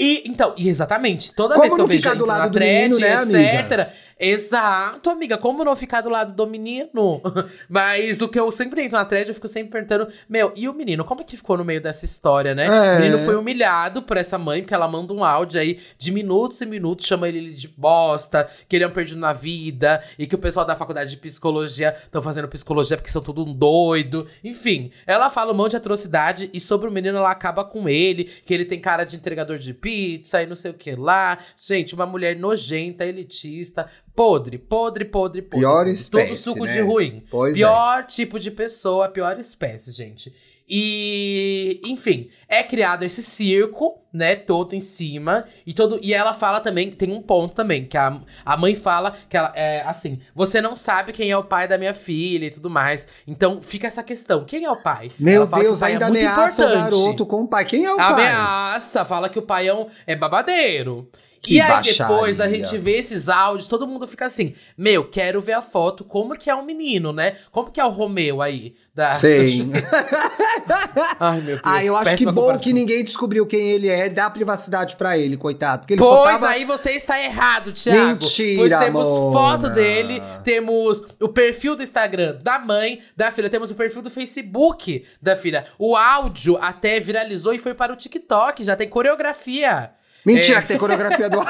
[0.00, 3.00] E então, e exatamente, toda Como vez que eu vejo do lado do thread, menino,
[3.00, 3.34] né, etc.
[3.72, 3.92] amiga?
[4.18, 7.22] Exato, amiga, como não ficar do lado do menino?
[7.68, 10.74] Mas do que eu sempre entro na thread, eu fico sempre perguntando, meu, e o
[10.74, 12.66] menino, como que ficou no meio dessa história, né?
[12.66, 12.96] É.
[12.96, 16.60] O menino foi humilhado por essa mãe, porque ela manda um áudio aí de minutos
[16.60, 20.34] e minutos, chama ele de bosta, que ele é um perdido na vida, e que
[20.34, 24.26] o pessoal da faculdade de psicologia estão fazendo psicologia porque são tudo um doido.
[24.42, 28.24] Enfim, ela fala um monte de atrocidade e sobre o menino ela acaba com ele,
[28.24, 31.38] que ele tem cara de entregador de pizza e não sei o que lá.
[31.56, 35.60] Gente, uma mulher nojenta, elitista, podre, podre, podre, podre.
[35.60, 36.72] Pior espécie, Tudo suco né?
[36.72, 37.22] de ruim.
[37.30, 37.56] Pois é.
[37.56, 40.34] pior tipo de pessoa, pior espécie, gente.
[40.68, 45.46] E, enfim, é criado esse circo, né, todo em cima.
[45.64, 49.14] E todo e ela fala também, tem um ponto também, que a, a mãe fala
[49.30, 52.50] que ela é assim: você não sabe quem é o pai da minha filha e
[52.50, 53.06] tudo mais.
[53.26, 55.10] Então fica essa questão: quem é o pai?
[55.18, 57.64] Meu Ela Deus, pai é ainda muito ameaça o garoto com o pai.
[57.64, 58.12] Quem é o pai?
[58.12, 61.08] Ameaça, fala que o pai é, um, é babadeiro.
[61.40, 62.14] Que e aí, baixaria.
[62.14, 66.04] depois da gente ver esses áudios, todo mundo fica assim: Meu, quero ver a foto,
[66.04, 67.36] como que é o menino, né?
[67.50, 68.74] Como que é o Romeu aí?
[68.94, 69.12] Da...
[69.18, 69.70] Sim.
[71.20, 71.60] Ai, meu Deus.
[71.64, 72.58] Ah, eu acho que bom comparação.
[72.64, 75.82] que ninguém descobriu quem ele é, dá privacidade pra ele, coitado.
[75.82, 76.48] Porque ele só Pois tava...
[76.48, 78.06] aí você está errado, Thiago.
[78.08, 79.32] Mentira, Pois temos Mona.
[79.32, 84.10] foto dele, temos o perfil do Instagram da mãe, da filha, temos o perfil do
[84.10, 85.66] Facebook da filha.
[85.78, 89.92] O áudio até viralizou e foi para o TikTok, já tem coreografia.
[90.24, 90.62] Mentira É.
[90.62, 91.38] que tem coreografia do...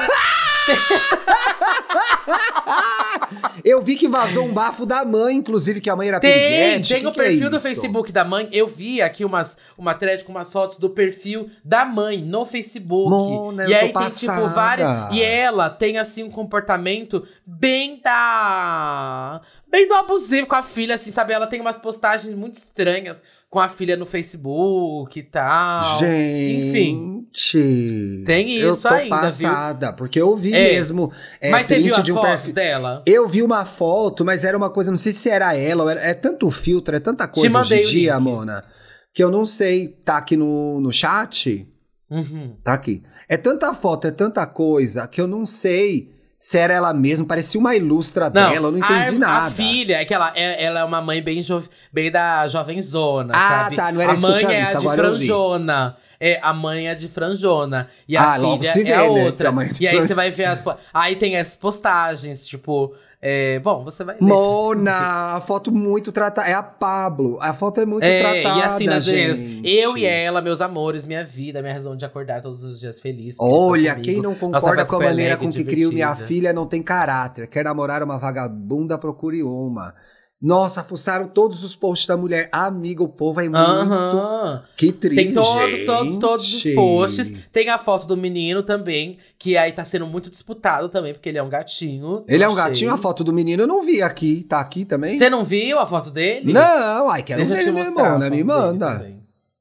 [3.63, 6.89] eu vi que vazou um bafo da mãe, inclusive, que a mãe era Tem, piriguete.
[6.93, 7.67] tem Que o que é perfil do isso?
[7.67, 8.47] Facebook da mãe.
[8.51, 13.09] Eu vi aqui umas, uma thread com umas fotos do perfil da mãe no Facebook.
[13.09, 14.47] Mona, e aí tem, tipo, passada.
[14.47, 15.15] várias.
[15.15, 19.41] E ela tem, assim, um comportamento bem da.
[19.67, 21.31] Bem do abusivo com a filha, assim, sabe?
[21.31, 25.97] Ela tem umas postagens muito estranhas com a filha no Facebook e tal.
[26.03, 27.25] Enfim.
[27.33, 28.23] Gente.
[28.25, 29.49] Tem eu isso tô ainda, viu?
[29.49, 30.73] passada, porque eu vi É.
[30.73, 31.11] mesmo.
[31.41, 32.53] É, Mas você viu as de um fotos perfil.
[32.53, 33.03] dela?
[33.05, 36.13] Eu vi uma foto, mas era uma coisa, não sei se era ela, era, é
[36.13, 38.23] tanto filtro, é tanta coisa hoje em dia, link.
[38.23, 38.63] Mona,
[39.13, 41.67] que eu não sei, tá aqui no, no chat,
[42.09, 42.55] Uhum.
[42.63, 43.03] tá aqui.
[43.27, 46.09] É tanta foto, é tanta coisa, que eu não sei
[46.39, 49.51] se era ela mesma, parecia uma ilustra Não, dela, eu não a- entendi a, nada.
[49.51, 53.41] filha, é que ela é, ela é uma mãe bem, jo, bem da jovenzona, Ah,
[53.41, 53.75] sabe?
[53.75, 55.97] tá, não era a isso que eu mãe tinha é visto, a de franjona.
[56.21, 57.87] É, a mãe é de franjona.
[58.07, 59.49] E a Ah, filha vê, é a né, outra.
[59.49, 60.63] a é e aí você vai ver as.
[60.93, 62.93] Aí tem as postagens, tipo.
[63.21, 64.15] É, bom, você vai.
[64.21, 66.47] Mona, a foto muito tratada.
[66.47, 67.37] É a Pablo.
[67.41, 68.59] A foto é muito É, tratada.
[68.59, 69.61] e assim nas gente.
[69.65, 73.35] eu e ela, meus amores, minha vida, minha razão de acordar todos os dias feliz.
[73.37, 76.27] Olha, quem não concorda com a maneira com que crio minha divertida.
[76.27, 77.47] filha não tem caráter.
[77.47, 79.93] Quer namorar uma vagabunda, procure uma.
[80.41, 82.47] Nossa, fuçaram todos os posts da mulher.
[82.49, 83.57] Amiga, o povo é muito.
[83.57, 84.63] Aham.
[84.77, 85.25] Que triste.
[85.25, 87.33] Tem todos, todos, todos os posts.
[87.51, 91.37] Tem a foto do menino também, que aí tá sendo muito disputado também, porque ele
[91.37, 92.23] é um gatinho.
[92.25, 92.63] Ele é um sei.
[92.63, 94.45] gatinho, a foto do menino eu não vi aqui.
[94.47, 95.15] Tá aqui também?
[95.15, 96.53] Você não viu a foto dele?
[96.53, 98.19] Não, ai, quero Deixa ver, né, a Mona?
[98.25, 99.13] foto Me manda.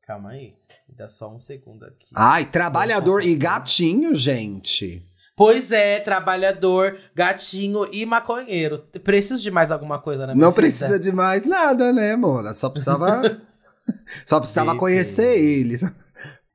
[0.06, 0.54] Calma aí.
[0.88, 2.06] Me dá só um segundo aqui.
[2.14, 5.04] Ai, trabalhador e gatinho, gente.
[5.38, 8.82] Pois é, trabalhador, gatinho e maconheiro.
[9.04, 10.60] Preciso de mais alguma coisa na minha Não vida?
[10.62, 12.52] precisa de mais nada, né, Mona?
[12.52, 13.40] Só precisava.
[14.26, 15.78] Só precisava conhecer ele.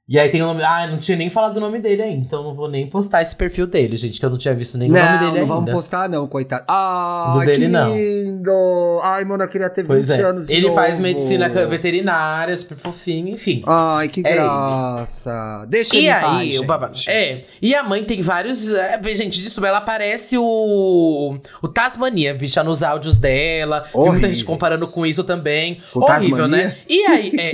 [0.07, 0.61] E aí tem o nome.
[0.63, 3.33] Ah, não tinha nem falado o nome dele ainda, então não vou nem postar esse
[3.33, 5.45] perfil dele, gente, que eu não tinha visto nem o nome Não, dele não ainda.
[5.45, 6.65] vamos postar, não, coitado.
[6.65, 7.95] Do Ai, dele, que não.
[7.95, 8.99] lindo!
[9.01, 10.21] Ai, mano, eu queria ter 20 Pois é.
[10.21, 11.03] anos de Ele faz novo.
[11.03, 13.61] medicina veterinária, super fofinho, enfim.
[13.65, 15.65] Ai, que É graça.
[15.69, 16.99] Deixa E ele aí, paz, o babado.
[17.07, 17.41] É.
[17.61, 18.73] E a mãe tem vários.
[18.73, 21.37] é, gente, disso ela parece o.
[21.61, 23.85] O Tasmania, bicha, nos áudios dela.
[23.85, 24.33] Vi muita Horríveis.
[24.35, 25.79] gente comparando com isso também.
[25.95, 26.67] O Horrível, Tasmania?
[26.67, 26.75] né?
[26.89, 27.53] E aí, é.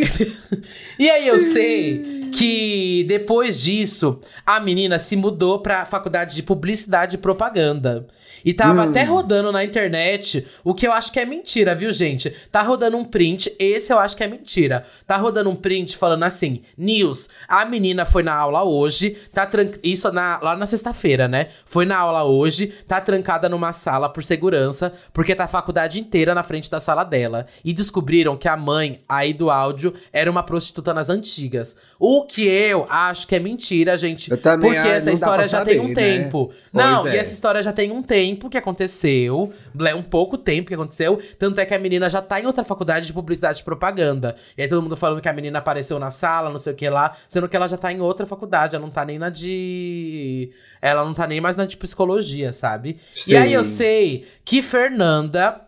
[0.98, 7.16] e aí eu sei que depois disso, a menina se mudou pra faculdade de publicidade
[7.16, 8.08] e propaganda.
[8.44, 8.90] E tava Hum.
[8.90, 12.34] até rodando na internet, o que eu acho que é mentira, viu, gente?
[12.52, 14.86] Tá rodando um print, esse eu acho que é mentira.
[15.06, 19.70] Tá rodando um print falando assim: News, a menina foi na aula hoje, tá tran...
[19.84, 21.48] Isso na- lá na sexta-feira, né?
[21.66, 26.34] Foi na aula hoje, tá trancada numa sala por segurança, porque tá a faculdade inteira
[26.36, 27.46] na frente da sala dela.
[27.64, 31.78] E descobriram que a mãe, aí do áudio, era uma prostituta nas antigas.
[32.00, 34.32] O que eu acho que é mentira, gente.
[34.32, 35.96] Eu também, Porque ah, essa história já tem saber, um né?
[35.96, 36.52] tempo.
[36.72, 37.16] Pois Não, é.
[37.16, 39.52] e essa história já tem um tempo que aconteceu.
[39.88, 41.22] É um pouco tempo que aconteceu.
[41.38, 44.36] Tanto é que a menina já tá em outra faculdade de publicidade e propaganda.
[44.58, 46.90] E aí todo mundo falando que a menina apareceu na sala, não sei o que
[46.90, 47.16] lá.
[47.28, 48.76] Sendo que ela já tá em outra faculdade.
[48.76, 50.52] Ela não tá nem na de.
[50.82, 53.00] Ela não tá nem mais na de psicologia, sabe?
[53.14, 53.34] Sim.
[53.34, 55.62] E aí eu sei que Fernanda,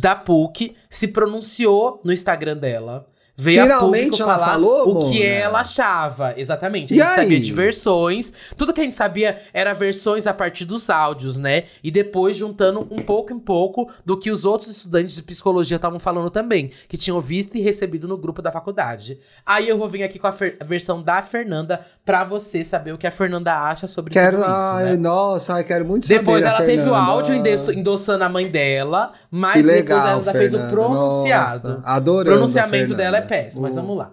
[0.00, 3.06] da PUC, se pronunciou no Instagram dela.
[3.40, 5.24] Veio Finalmente a ela falar falou, o que Mona?
[5.30, 6.34] ela achava.
[6.36, 6.92] Exatamente.
[6.92, 7.40] A E gente sabia aí?
[7.42, 8.32] de versões.
[8.56, 11.66] Tudo que a gente sabia era versões a partir dos áudios, né?
[11.80, 16.00] E depois juntando um pouco em pouco do que os outros estudantes de psicologia estavam
[16.00, 19.20] falando também, que tinham visto e recebido no grupo da faculdade.
[19.46, 20.34] Aí eu vou vir aqui com a
[20.66, 24.38] versão da Fernanda pra você saber o que a Fernanda acha sobre Quero.
[24.38, 24.96] tudo isso, ai, né?
[24.96, 26.54] nossa, ai, quero muito Depois saber.
[26.56, 27.04] ela a teve o Fernanda.
[27.06, 27.34] áudio
[27.74, 30.72] endossando a mãe dela, mas legal, depois ela ainda fez o Fernanda.
[30.72, 31.68] pronunciado.
[31.68, 33.44] Nossa, adorando o pronunciamento a dela é Fernanda.
[33.44, 34.10] péssimo, mas vamos lá.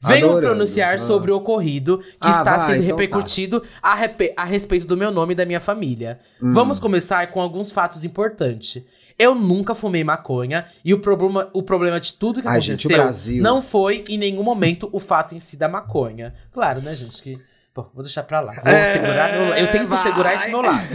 [0.00, 0.46] Venho Adorando.
[0.54, 0.98] pronunciar Ah.
[0.98, 3.02] sobre o ocorrido que Ah, está vai, sendo então tá.
[3.02, 6.18] repercutido a, repe- a respeito do meu nome e da minha família.
[6.42, 6.50] Hum.
[6.50, 8.82] Vamos começar com alguns fatos importantes.
[9.18, 12.96] Eu nunca fumei maconha e o problema, o problema de tudo que Ai, gente, aconteceu
[13.02, 13.42] Brasil.
[13.42, 16.34] não foi em nenhum momento o fato em si da maconha.
[16.52, 17.22] Claro, né, gente?
[17.22, 17.38] Que.
[17.76, 18.52] Bom, vou deixar pra lá.
[18.54, 19.98] Vou É, segurar meu, Eu tento vai.
[19.98, 20.86] segurar esse meu lado.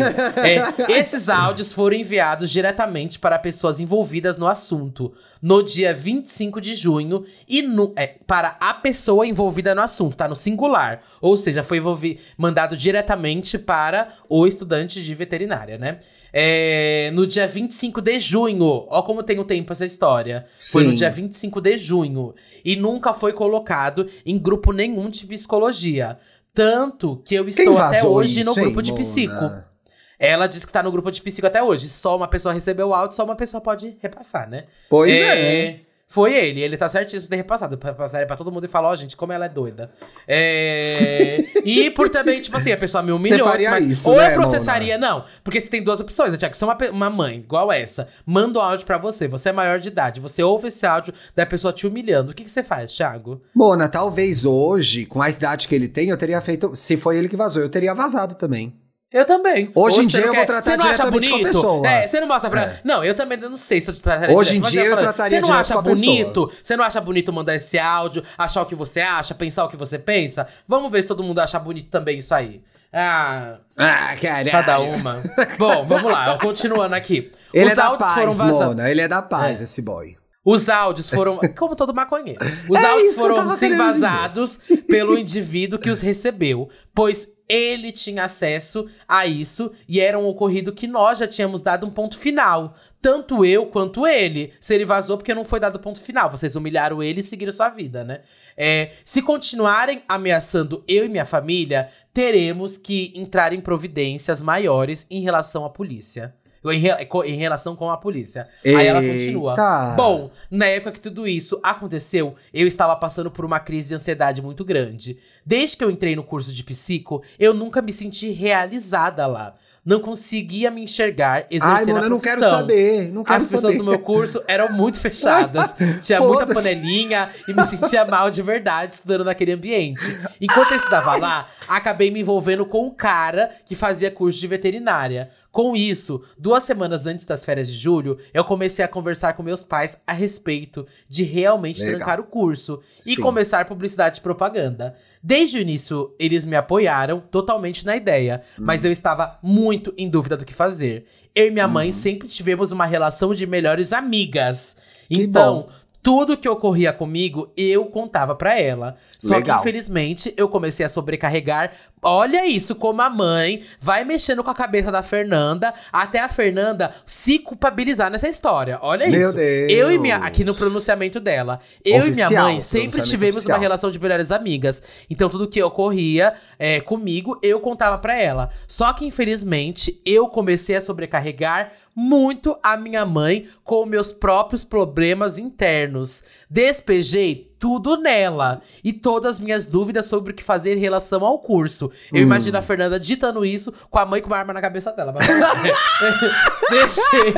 [0.88, 6.76] É, esses áudios foram enviados diretamente para pessoas envolvidas no assunto no dia 25 de
[6.76, 11.02] junho e no, é, para a pessoa envolvida no assunto, tá no singular.
[11.20, 16.00] Ou seja, foi envolvi- mandado diretamente para o estudante de veterinária, né?
[16.32, 18.86] É, no dia 25 de junho.
[18.88, 20.46] Ó, como tem o tempo essa história.
[20.72, 20.96] Foi no Sim.
[20.96, 22.34] dia 25 de junho.
[22.64, 26.18] E nunca foi colocado em grupo nenhum de psicologia.
[26.54, 29.04] Tanto que eu estou até hoje no isso, hein, grupo de Mona?
[29.04, 29.70] psico.
[30.18, 31.88] Ela disse que tá no grupo de psico até hoje.
[31.88, 34.66] Só uma pessoa recebeu o áudio, só uma pessoa pode repassar, né?
[34.90, 35.80] Pois é.
[36.12, 37.78] Foi ele, ele tá certíssimo de ter repassado.
[37.78, 39.92] Pra passar pra todo mundo e falar, ó, gente, como ela é doida.
[40.28, 41.46] É...
[41.64, 43.48] e por também, tipo assim, a pessoa me humilhou.
[43.48, 45.24] Faria mas isso, ou né, eu processaria, não.
[45.44, 46.58] Porque você tem duas opções, né, Tiago?
[46.58, 49.80] Se é uma, uma mãe igual essa, manda um áudio pra você, você é maior
[49.80, 52.32] de idade, você ouve esse áudio da pessoa te humilhando.
[52.32, 53.44] O que, que você faz, Thiago?
[53.54, 56.76] Mona, talvez hoje, com a idade que ele tem, eu teria feito.
[56.76, 58.74] Se foi ele que vazou, eu teria vazado também.
[59.12, 59.72] Eu também.
[59.74, 61.48] Hoje Ou em dia eu quer- vou tratar você não acha diretamente com a bonito?
[61.56, 61.88] pessoa.
[61.88, 62.62] É, você não mostra pra.
[62.62, 62.80] É.
[62.84, 65.36] Não, eu também não sei se eu trataria Hoje em dia eu falando, trataria Você
[65.42, 66.06] não direto acha com a pessoa.
[66.06, 66.52] bonito?
[66.64, 69.76] Você não acha bonito mandar esse áudio, achar o que você acha, pensar o que
[69.78, 70.46] você pensa?
[70.68, 72.62] Vamos ver se todo mundo acha bonito também isso aí.
[72.94, 74.52] Ah, Ah, caralho.
[74.52, 75.24] cada uma.
[75.58, 77.32] Bom, vamos lá, continuando aqui.
[77.52, 78.60] Ele Os é da paz, vazados.
[78.68, 78.90] Mona.
[78.92, 80.16] Ele é da paz, esse boy.
[80.44, 81.40] Os áudios foram.
[81.58, 82.40] Como todo maconheiro.
[82.70, 83.78] Os É áudios foram sim dizer.
[83.78, 90.28] vazados pelo indivíduo que os recebeu, pois ele tinha acesso a isso e era um
[90.28, 92.76] ocorrido que nós já tínhamos dado um ponto final.
[93.02, 94.54] Tanto eu quanto ele.
[94.60, 96.30] Se ele vazou, porque não foi dado ponto final.
[96.30, 98.22] Vocês humilharam ele e seguiram sua vida, né?
[98.56, 105.22] É, se continuarem ameaçando eu e minha família, teremos que entrar em providências maiores em
[105.22, 106.36] relação à polícia.
[106.66, 106.84] Em,
[107.26, 108.48] em relação com a polícia.
[108.66, 109.52] Aí ela continua.
[109.52, 109.94] Eita.
[109.96, 114.42] Bom, na época que tudo isso aconteceu, eu estava passando por uma crise de ansiedade
[114.42, 115.18] muito grande.
[115.46, 119.56] Desde que eu entrei no curso de psico, eu nunca me senti realizada lá.
[119.86, 122.60] Não conseguia me enxergar exercendo Ai, Mona, a eu não quero profissão.
[122.60, 123.12] saber.
[123.14, 123.78] Não quero As pessoas saber.
[123.78, 125.76] do meu curso eram muito fechadas.
[126.02, 130.04] Tinha muita panelinha e me sentia mal de verdade estudando naquele ambiente.
[130.40, 135.32] Enquanto eu estudava lá, acabei me envolvendo com um cara que fazia curso de veterinária.
[135.52, 139.64] Com isso, duas semanas antes das férias de julho, eu comecei a conversar com meus
[139.64, 141.96] pais a respeito de realmente Legal.
[141.98, 143.22] trancar o curso e Sim.
[143.22, 144.96] começar publicidade e propaganda.
[145.24, 148.88] Desde o início, eles me apoiaram totalmente na ideia, mas Hum.
[148.88, 151.06] eu estava muito em dúvida do que fazer.
[151.34, 151.74] Eu e minha Uhum.
[151.74, 154.78] mãe sempre tivemos uma relação de melhores amigas.
[155.08, 155.70] Que então, bom.
[156.02, 158.96] tudo que ocorria comigo, eu contava pra ela.
[159.18, 159.58] Só Legal.
[159.58, 161.72] que, infelizmente, eu comecei a sobrecarregar.
[162.02, 166.94] Olha isso, como a mãe vai mexendo com a cabeça da Fernanda, até a Fernanda
[167.06, 168.80] se culpabilizar nessa história.
[168.82, 169.38] Olha Meu isso.
[169.38, 170.18] Eu e minha.
[170.18, 170.28] Deus.
[170.28, 171.60] Aqui no pronunciamento dela.
[171.84, 173.58] Eu e minha Oficial, mãe sempre tivemos oficial.
[173.58, 174.82] uma relação de melhores amigas.
[175.10, 178.50] Então, tudo que ocorria é, comigo, eu contava pra ela.
[178.68, 185.38] Só que, infelizmente, eu comecei a sobrecarregar muito a minha mãe com meus próprios problemas
[185.38, 186.24] internos.
[186.50, 191.38] Despejei tudo nela e todas as minhas dúvidas sobre o que fazer em relação ao
[191.40, 191.92] curso.
[192.14, 195.14] Eu imagino a Fernanda ditando isso com a mãe com uma arma na cabeça dela.
[195.14, 195.28] Mas...
[196.72, 197.34] Deixei.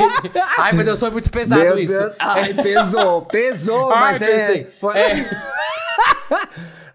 [0.59, 1.91] Ai, meu Deus, foi muito pesado Meu isso.
[1.97, 2.13] Deus.
[2.19, 4.67] Ai, pesou, pesou, Ai, mas é...
[4.79, 5.29] foi- É.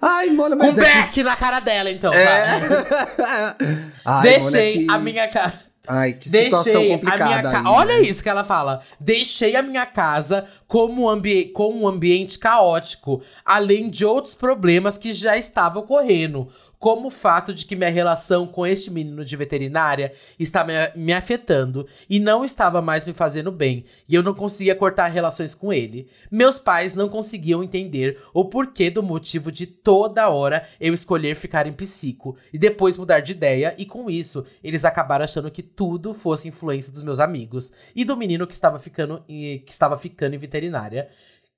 [0.01, 0.85] Ai, Um mas é...
[0.85, 2.12] que- beck na cara dela, então.
[2.12, 3.57] tá?
[4.05, 5.66] Ai, Deixei Mona, a que- minha cara.
[5.87, 7.59] Ai, que situação Deixei a complicada minha ca...
[7.61, 8.01] aí, Olha né?
[8.03, 8.81] isso que ela fala.
[8.99, 11.46] Deixei a minha casa como ambi...
[11.46, 16.49] com um ambiente caótico, além de outros problemas que já estavam ocorrendo.
[16.79, 21.87] Como o fato de que minha relação com este menino de veterinária está me, afetando
[22.09, 26.07] e não estava mais me fazendo bem, e eu não conseguia cortar relações com ele.
[26.31, 31.67] Meus pais não conseguiam entender o porquê do motivo de toda hora eu escolher ficar
[31.67, 36.12] em psico e depois mudar de ideia, e com isso eles acabaram achando que tudo
[36.12, 40.39] fosse influência dos meus amigos e do menino que estava ficando, que estava ficando em
[40.39, 41.09] veterinária.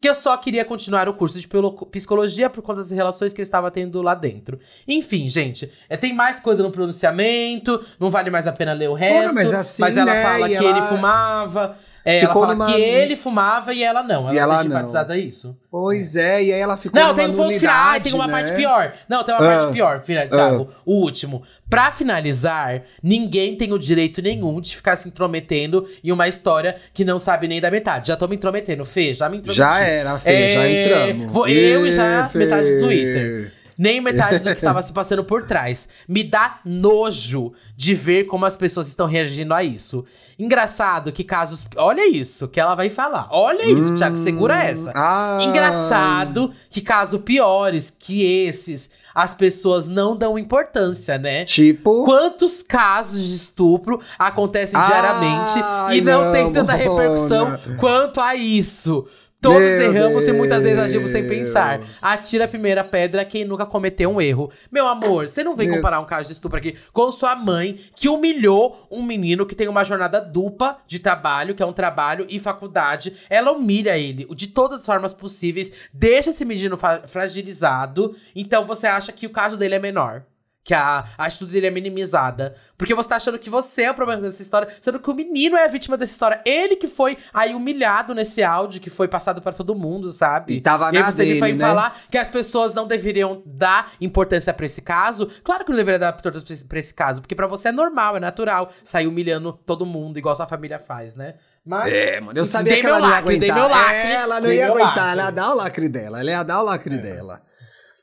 [0.00, 1.48] Que eu só queria continuar o curso de
[1.90, 4.60] psicologia por conta das relações que eu estava tendo lá dentro.
[4.86, 8.94] Enfim, gente, é, tem mais coisa no pronunciamento, não vale mais a pena ler o
[8.94, 9.34] resto.
[9.34, 11.76] mas assim, ela né, fala e que ela- ele fumava.
[12.08, 14.22] É, ela Ficou fala numa- que ele fumava e ela não.
[14.28, 14.76] Ela, E ela deixa não.
[14.76, 15.56] enfatizado isso.
[15.70, 17.74] Pois é, e aí ela ficou Não, tem um ponto final.
[17.74, 18.32] Nulidade, tem uma né?
[18.32, 18.92] parte pior.
[19.08, 19.58] Não, tem uma Ah.
[19.58, 20.68] parte pior, Thiago.
[20.86, 21.42] O último.
[21.68, 27.04] Pra finalizar, ninguém tem o direito nenhum de ficar se intrometendo em uma história que
[27.04, 28.08] não sabe nem da metade.
[28.08, 29.58] Já tô me intrometendo, Fê, já me intrometi.
[29.58, 31.32] Já era, Fê, já É, entramos.
[31.32, 32.38] vou- eu e já Fê.
[32.38, 33.52] metade do Twitter.
[33.78, 35.88] Nem metade do que estava se passando por trás.
[36.08, 40.04] Me dá nojo de ver como as pessoas estão reagindo a isso.
[40.38, 41.66] Engraçado que casos.
[41.76, 43.28] Olha isso que ela vai falar.
[43.30, 44.92] Olha isso, Thiago, segura essa.
[44.94, 45.38] Ah.
[45.42, 51.44] Engraçado que casos piores que esses, as pessoas não dão importância, né?
[51.44, 52.04] Tipo.
[52.04, 55.58] Quantos casos de estupro acontecem Ai, diariamente
[55.96, 59.06] e não, não, tem tanta repercussão quanto a isso?
[59.40, 61.78] Todos Meu erramos e muitas vezes agimos sem pensar.
[61.78, 62.02] Deus.
[62.02, 64.50] Atira a primeira pedra quem nunca cometeu um erro.
[64.70, 67.78] Meu amor, você não vem Meu- comparar um caso de estupro aqui com sua mãe
[67.94, 72.26] que humilhou um menino que tem uma jornada dupla de trabalho, que é um trabalho
[72.28, 73.14] e faculdade.
[73.30, 78.16] Ela humilha ele de todas as formas possíveis, deixa esse menino fragilizado.
[78.34, 80.24] Então você acha que o caso dele é menor.
[80.64, 82.54] Que a, a atitude dele é minimizada.
[82.76, 85.56] Porque você tá achando que você é o problema dessa história, sendo que o menino
[85.56, 86.42] é a vítima dessa história.
[86.44, 90.54] Ele que foi aí humilhado nesse áudio, que foi passado pra todo mundo, sabe?
[90.56, 91.68] E tava e aí você me vai dele, né?
[91.68, 95.26] falar que as pessoas não deveriam dar importância pra esse caso.
[95.42, 98.20] Claro que não deveria dar importância pra esse- caso, porque pra você é normal, é
[98.20, 101.34] natural sair humilhando todo mundo, igual sua família faz, né?
[101.64, 101.92] Mas.
[101.92, 103.54] É, mano, eu sabia que ela não ia lacre, aguentar.
[103.54, 105.12] dei meu lacre, É, ela não dei ia aguentar, lacre.
[105.12, 107.42] ela ia dar o lacre dela, ela ia dar o lacre dela.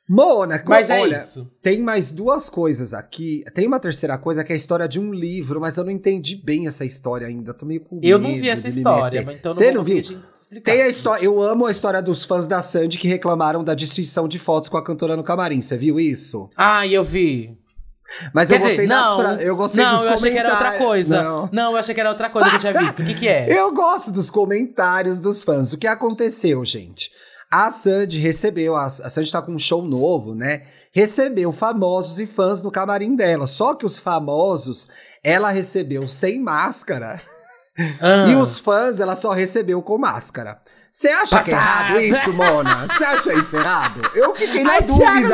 [0.08, 1.50] Mona, Mas é olha, isso.
[1.64, 3.44] tem mais duas coisas aqui.
[3.56, 6.36] Tem uma terceira coisa que é a história de um livro, mas eu não entendi
[6.36, 7.56] bem essa história ainda.
[7.56, 10.04] Tô meio com Eu não vi essa história, mas então eu Você não não viu?
[10.64, 14.28] Tem a história, eu amo a história dos fãs da Sandy que reclamaram da destruição
[14.28, 15.60] de fotos com a cantora no camarim.
[15.60, 16.50] Você viu isso?
[16.56, 17.58] Ah, eu vi.
[18.32, 19.42] Mas Quer eu gostei dizer, das não, fra...
[19.42, 20.88] eu gostei não, dos eu achei que era outra comentários.
[20.88, 21.24] coisa.
[21.24, 21.50] Não.
[21.52, 21.72] Não.
[21.72, 23.02] eu achei que era outra coisa que eu tinha visto.
[23.02, 23.52] O que que é?
[23.60, 25.74] Eu gosto dos comentários dos fãs.
[25.74, 27.12] O que aconteceu, gente?
[27.56, 30.64] A Sandy recebeu, a, Sandy tá com um show novo, né?
[30.92, 33.48] Recebeu famosos e fãs no camarim dela.
[33.48, 34.90] Só que os famosos,
[35.24, 37.22] ela recebeu sem máscara.
[38.02, 38.28] Ah.
[38.28, 40.60] E os fãs, ela só recebeu com máscara.
[40.92, 41.90] Você acha que é Passada.
[41.92, 42.88] errado isso, Mona?
[42.88, 44.02] Você acha isso errado?
[44.14, 45.06] Eu fiquei na Ai, dúvida.
[45.06, 45.28] Thiago,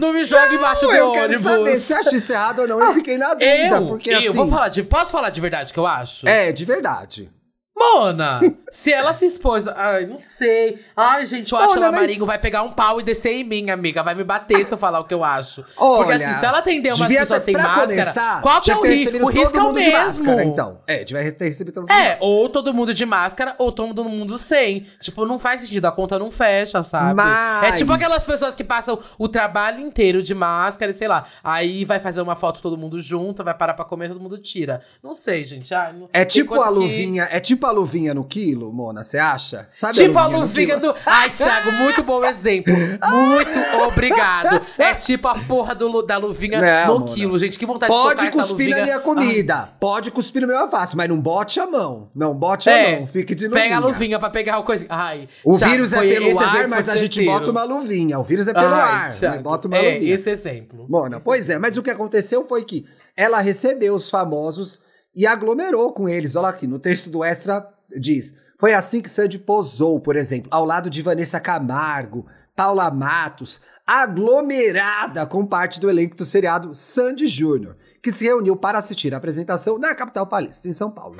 [0.00, 1.42] não me, não me embaixo Não, do eu quero ônibus.
[1.42, 2.80] saber se você acha isso errado ou não.
[2.80, 4.30] Eu fiquei na dúvida, eu, porque eu assim...
[4.30, 4.82] vou falar de.
[4.82, 6.26] Posso falar de verdade o que eu acho?
[6.28, 7.30] É, de verdade.
[7.76, 9.66] Mona, se ela se expôs.
[9.66, 10.78] Ai, não sei.
[10.96, 14.02] Ai, gente, o Atila mas- Marinho vai pegar um pau e descer em mim, amiga.
[14.02, 15.64] Vai me bater se eu falar o que eu acho.
[15.76, 18.76] Olha, Porque assim, se ela atender umas pessoas ter- sem máscara, começar, qual que é
[18.76, 19.24] o risco?
[19.24, 19.92] O risco é o mesmo.
[19.98, 20.80] máscara, então.
[20.86, 24.04] É, devia ter recebido todo mundo de É, ou todo mundo de máscara, ou todo
[24.04, 24.86] mundo sem.
[25.00, 27.14] Tipo, não faz sentido, a conta não fecha, sabe?
[27.14, 31.24] Mas- É tipo aquelas pessoas que passam o trabalho inteiro de máscara e sei lá.
[31.42, 34.82] Aí vai fazer uma foto todo mundo junto, vai parar pra comer, todo mundo tira.
[35.02, 35.72] Não sei, gente.
[35.74, 39.18] Ai, não- É tipo a que- luvinha, é tipo a luvinha no quilo, Mona, você
[39.18, 39.66] acha?
[39.70, 40.92] Sabe Tipo a luvinha quilo?
[40.92, 40.98] do.
[41.06, 42.72] Ai, Thiago, muito bom exemplo.
[42.74, 44.60] Muito obrigado.
[44.78, 47.12] É tipo a porra do da luvinha Não, no Mona.
[47.14, 47.58] quilo, gente.
[47.58, 48.76] Que vontade de Pode socar essa cuspir luvinha.
[48.78, 52.10] na minha comida, pode cuspir no meu alface, mas não bote a mão.
[52.14, 53.62] Não bote a É, mão, fique de luvinha.
[53.64, 54.88] Pega a luvinha pra pegar o coisinha.
[54.90, 58.18] Ai, O Thiago, vírus é pelo esse ar, exemplo mas a gente bota uma luvinha.
[58.18, 60.14] O vírus é pelo Ai, ar, Thiago, bota uma é, luvinha.
[60.14, 60.86] esse exemplo.
[60.88, 62.84] Mona, pois é, mas o que aconteceu foi que
[63.16, 64.80] ela recebeu os famosos
[65.14, 66.36] e aglomerou com eles.
[66.36, 67.66] Olha aqui, no texto do Extra
[67.98, 73.60] diz: Foi assim que Sandy posou, por exemplo, ao lado de Vanessa Camargo, Paula Matos,
[73.86, 79.16] aglomerada com parte do elenco do seriado Sandy Júnior, que se reuniu para assistir a
[79.16, 81.16] apresentação na capital paulista, em São Paulo.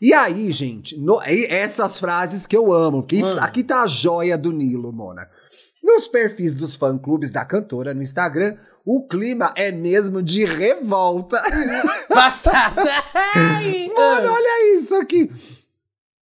[0.00, 3.86] E aí, gente, no- aí essas frases que eu amo, que isso, aqui tá a
[3.86, 5.28] joia do Nilo, Mona.
[5.82, 11.40] Nos perfis dos fã-clubes da cantora no Instagram, o clima é mesmo de revolta.
[12.08, 12.82] Passada.
[13.94, 15.30] Mano, olha isso aqui.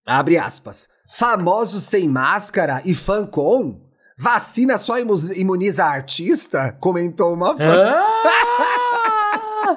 [0.07, 0.89] Abre aspas.
[1.17, 3.81] Famosos sem máscara e fã com?
[4.19, 6.77] Vacina só imu- imuniza artista?
[6.81, 7.91] Comentou uma fã.
[7.91, 8.17] Ah!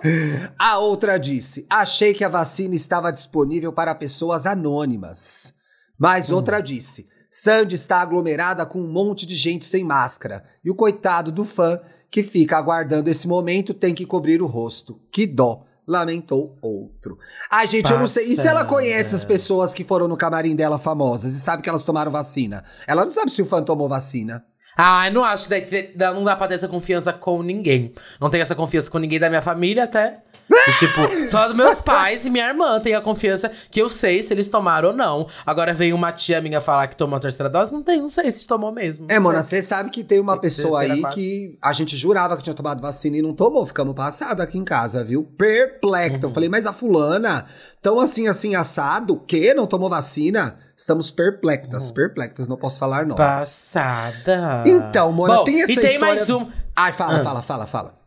[0.60, 5.54] A outra disse: Achei que a vacina estava disponível para pessoas anônimas.
[5.98, 10.44] Mas outra disse: Sandy está aglomerada com um monte de gente sem máscara.
[10.64, 11.80] E o coitado do fã
[12.14, 15.02] que fica aguardando esse momento tem que cobrir o rosto.
[15.12, 15.66] Que dó.
[15.86, 17.18] Lamentou outro.
[17.50, 18.32] Ai, gente, eu não sei.
[18.32, 21.68] E se ela conhece as pessoas que foram no camarim dela famosas e sabe que
[21.68, 22.64] elas tomaram vacina?
[22.86, 24.46] Ela não sabe se o fã tomou vacina.
[24.78, 27.94] Ah, eu não acho que que dá- não dá pra ter essa confiança com ninguém.
[28.20, 30.20] Não tenho essa confiança com ninguém da minha família até.
[30.52, 34.22] E, tipo, só dos meus pais e minha irmã tem a confiança que eu sei
[34.22, 35.28] se eles tomaram ou não.
[35.46, 38.30] Agora veio uma tia minha falar que tomou a terceira dose, não tem, não sei
[38.32, 39.06] se tomou mesmo.
[39.10, 39.22] É, sei.
[39.34, 41.16] você sabe que tem uma Tem que pessoa terceira, aí quarta.
[41.16, 43.66] que a gente jurava que tinha tomado vacina e não tomou.
[43.66, 45.24] Ficamos passados aqui em casa, viu?
[45.24, 46.20] Perplexo.
[46.24, 46.34] Eu Uhum.
[46.34, 47.46] falei, mas a fulana,
[47.82, 49.54] tão assim, assim, assado, o quê?
[49.54, 50.58] Não tomou vacina?
[50.84, 51.94] Estamos perplexas, Uhum.
[51.94, 53.16] perplexas, não posso falar nós.
[53.16, 54.66] Passada.
[54.68, 56.16] Então, Mona, Bom, tem essa e tem história...
[56.16, 56.46] mais um.
[56.76, 57.24] Ai, fala, Ah.
[57.24, 57.98] fala, fala, fala.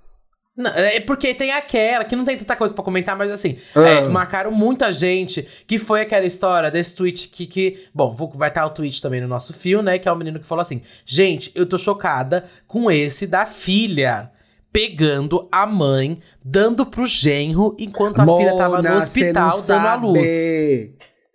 [0.54, 3.80] Não, é porque tem aquela que não tem tanta coisa pra comentar, mas assim, Ah.
[3.82, 7.46] é, marcaram muita gente que foi aquela história desse tweet que.
[7.46, 9.98] que bom, vou- vai estar o tweet também no nosso fio, né?
[9.98, 14.30] Que é o menino que falou assim: gente, eu tô chocada com esse da filha.
[14.70, 19.94] Pegando a mãe, dando pro genro, enquanto a filha tava no Mona, hospital dando a
[19.94, 20.28] luz.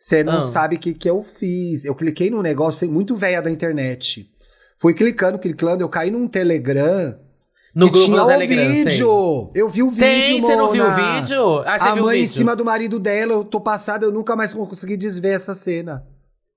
[0.01, 0.41] Você não Ah.
[0.41, 1.85] sabe o que, que eu fiz.
[1.85, 4.27] Eu cliquei num negócio muito velho da internet.
[4.79, 7.15] Fui clicando, clicando, eu caí num Telegram
[7.75, 9.51] No que grupo tinha o Telegram, vídeo.
[9.53, 11.59] Eu vi o vídeo, Tem, você não viu o vídeo?
[11.67, 12.33] Ah, você a viu o mãe em vídeo?
[12.35, 16.03] cima do marido dela, eu tô passada, eu nunca mais consegui desver essa cena.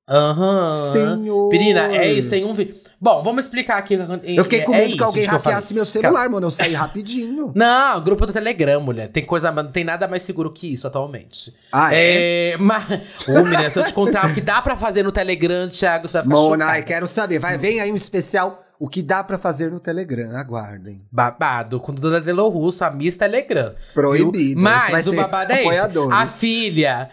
[0.08, 0.92] Aham.
[0.92, 1.48] Senhor.
[1.48, 2.76] Menina, é isso, tem um vídeo.
[3.00, 3.98] Bom, vamos explicar aqui.
[4.24, 6.46] Eu fiquei com é medo que isso, alguém hackeasse meu celular, mano.
[6.46, 7.52] Eu saí rapidinho.
[7.56, 9.08] Não, grupo do Telegram, mulher.
[9.08, 11.54] Tem coisa, não tem nada mais seguro que isso atualmente.
[11.70, 12.52] Ah, é?
[12.52, 12.84] É, mas,
[13.28, 16.18] ô, menina, se eu te contar o que dá pra fazer no Telegram, Thiago, você
[16.18, 17.38] vai ficar Mona, quero saber.
[17.38, 18.63] Vai, vem aí um especial.
[18.84, 20.36] O que dá pra fazer no Telegram?
[20.36, 21.00] Aguardem.
[21.10, 23.74] Babado, com Duda Delo Russo, a Miss Telegram.
[23.94, 24.58] Proibido, viu?
[24.58, 25.88] Mas o babado é esse.
[26.12, 27.08] A filha.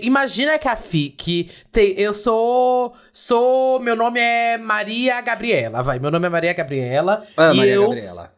[0.00, 1.92] Imagina que a fi que tem.
[2.00, 2.94] Eu sou.
[3.12, 3.78] Sou.
[3.78, 5.82] Meu nome é Maria Gabriela.
[5.82, 7.26] Vai, meu nome é Maria Gabriela.
[7.36, 8.32] Ah, e Maria eu, Gabriela.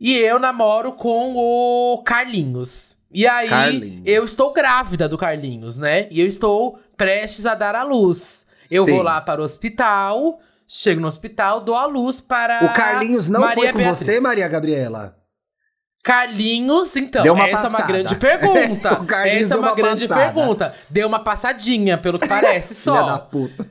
[0.00, 2.96] E eu namoro com o Carlinhos.
[3.12, 4.02] E aí, Carlinhos.
[4.06, 6.08] eu estou grávida do Carlinhos, né?
[6.10, 8.46] E eu estou prestes a dar à luz.
[8.70, 8.92] Eu Sim.
[8.92, 12.64] vou lá para o hospital, chego no hospital, dou à luz para.
[12.64, 13.98] O Carlinhos não Maria foi com Beatriz.
[13.98, 15.16] você, Maria Gabriela?
[16.02, 17.92] Carlinhos, então, Deu uma essa é uma passada.
[17.92, 18.94] grande pergunta.
[19.00, 20.32] O Carlinhos essa é uma, uma grande passada.
[20.34, 20.74] pergunta.
[20.90, 23.18] Deu uma passadinha, pelo que parece Filha da só.
[23.18, 23.66] puta.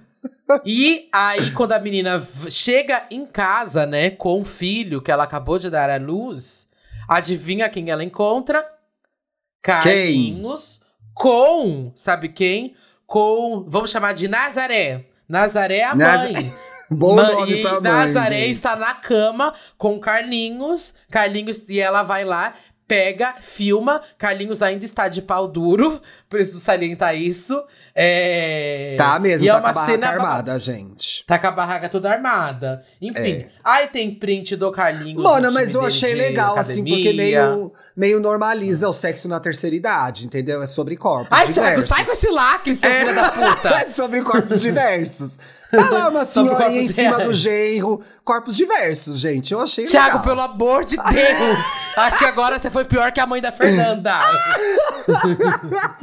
[0.65, 5.57] E aí, quando a menina chega em casa, né, com o filho que ela acabou
[5.59, 6.67] de dar à luz,
[7.07, 8.65] adivinha quem ela encontra?
[9.61, 10.81] Carlinhos
[11.13, 12.75] com, sabe quem?
[13.05, 15.05] Com, vamos chamar de Nazaré.
[15.29, 16.53] Nazaré é a Naz- mãe.
[16.93, 20.93] Bom Ma- nome e pra Nazaré está na cama com Carlinhos.
[21.09, 22.53] Carlinhos, e ela vai lá,
[22.87, 24.01] pega, filma.
[24.17, 26.01] Carlinhos ainda está de pau duro.
[26.29, 27.63] Preciso salientar isso.
[27.95, 28.95] É...
[28.97, 31.25] Tá mesmo, e tá é com a uma barraca armada, gente.
[31.25, 32.83] Tá com a barraca toda armada.
[33.01, 33.33] Enfim.
[33.33, 33.49] É.
[33.63, 35.23] Aí tem print do Carlinhos.
[35.23, 39.75] Mona, no mas eu achei legal, assim, porque meio, meio normaliza o sexo na terceira
[39.75, 40.61] idade, entendeu?
[40.61, 41.63] É sobre corpos Ai, diversos.
[41.63, 43.69] Thiago, sai com esse lacre, seu filho da puta.
[43.79, 45.37] é sobre corpos diversos.
[45.75, 47.37] Tá lá uma senhorinha em cima do reais.
[47.37, 48.01] genro.
[48.23, 49.51] Corpos diversos, gente.
[49.53, 50.23] Eu achei Thiago, legal.
[50.23, 51.65] pelo amor de Deus.
[51.97, 54.17] Acho que agora você foi pior que a mãe da Fernanda.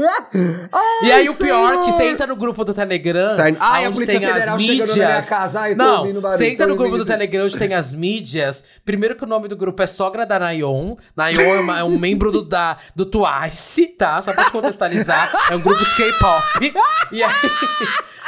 [1.03, 3.29] e aí o pior que você entra no grupo do Telegram.
[3.29, 5.61] Sai- Ai, a Polícia tem as Federal chegando na minha casa.
[5.61, 7.05] Ai, Não, ouvindo barulho, você entra no grupo do.
[7.07, 8.63] Telegram onde tem as mídias.
[8.85, 10.97] Primeiro que o nome do grupo é Sogra da Nayon.
[11.17, 14.21] Nayon é, uma- é um membro do, da, do Twice, tá?
[14.23, 15.33] Só pra te contextualizar.
[15.51, 16.75] É um grupo de K-pop.
[17.13, 17.31] E aí...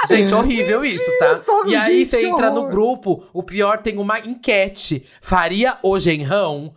[0.08, 1.31] Gente, horrível isso, tá?
[1.38, 2.70] Só- E aí gente, você entra no horror.
[2.70, 5.04] grupo, o pior tem uma enquete.
[5.20, 6.74] Faria o genrão?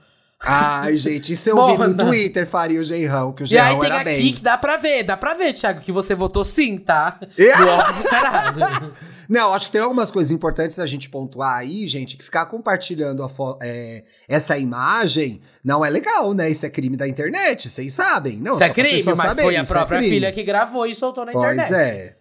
[0.47, 1.95] Ai, gente, isso eu vi no.
[1.95, 4.33] Twitter, faria o genrão, que o E genrão aí tem era aqui bem.
[4.33, 7.19] que dá pra ver, dá pra ver, Thiago, que você votou sim, tá?
[7.37, 7.55] É?
[7.57, 8.93] No caralho.
[9.27, 13.23] Não, acho que tem algumas coisas importantes da gente pontuar aí, gente, que ficar compartilhando
[13.23, 13.29] a
[13.63, 16.47] é, essa imagem não é legal, né?
[16.47, 18.37] Isso é crime da internet, vocês sabem.
[18.37, 20.13] Não, Isso é crime, mas saberem, foi a é própria crime.
[20.13, 21.73] filha que gravou e soltou na Pois internet.
[21.73, 22.15] é.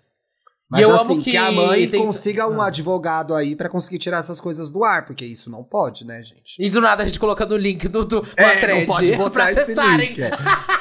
[0.75, 1.31] Mas E eu assim, amo que...
[1.31, 5.05] que a mãe tem- consiga um advogado aí pra conseguir tirar essas coisas do ar,
[5.07, 6.57] porque isso não pode, né, gente?
[6.59, 9.31] E do nada a gente colocando o link do, do, É, thread não pode botar
[9.31, 10.09] pra esse acessarem.
[10.09, 10.20] link.
[10.20, 10.31] é.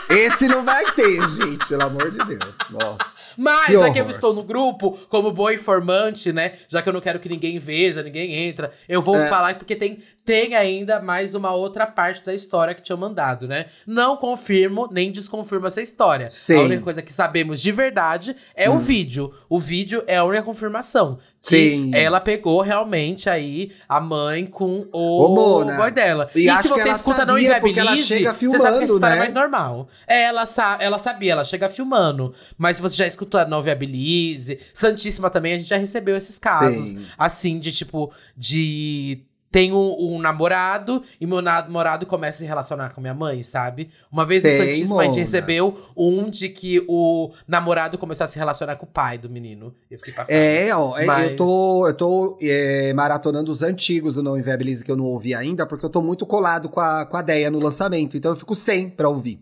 [0.10, 2.58] Esse não vai ter, gente, pelo amor de Deus.
[2.72, 3.22] Nossa.
[3.38, 6.53] Mas, já que eu estou no grupo, como boa informante, né?
[6.67, 9.27] Já que eu não quero que ninguém veja, ninguém entra, eu vou É.
[9.27, 13.67] falar porque tem, tem ainda mais uma outra parte da história que tinha mandado, né?
[13.86, 16.29] Não confirmo nem desconfirmo essa história.
[16.29, 16.53] Sim.
[16.55, 16.59] Hum.
[16.59, 19.34] A única coisa que sabemos de verdade é o vídeo.
[19.49, 21.17] O vídeo é a única confirmação.
[21.45, 21.91] Que Sim.
[21.93, 25.75] ela pegou realmente aí a mãe com o Mona.
[25.75, 26.29] boy dela.
[26.36, 29.19] E E, se você escuta não inviabilize, você sabe que filmando, história é né?
[29.19, 29.88] mais normal.
[30.07, 32.34] É, ela, sa ela sabia, ela chega filmando.
[32.57, 36.38] Mas se você já escutou a Não Viabilize, Santíssima também, a gente já recebeu esses
[36.38, 36.89] casos.
[36.89, 37.05] Sim.
[37.17, 42.99] Assim, de tipo, de tenho um, namorado e meu namorado começa a se relacionar com
[42.99, 43.91] minha mãe, sabe?
[44.11, 48.39] Uma vez o Santíssimo a gente recebeu um de que o namorado começou a se
[48.39, 49.71] relacionar com o pai do menino.
[49.91, 50.36] Eu fiquei passada.
[50.36, 54.84] É, ó, é, Mas- eu tô, eu tô é, maratonando os antigos do Não Inviabilize
[54.84, 57.51] que eu não ouvi ainda, porque eu tô muito colado com a, com a Deia
[57.51, 59.39] no lançamento, então eu fico sem pra ouvir.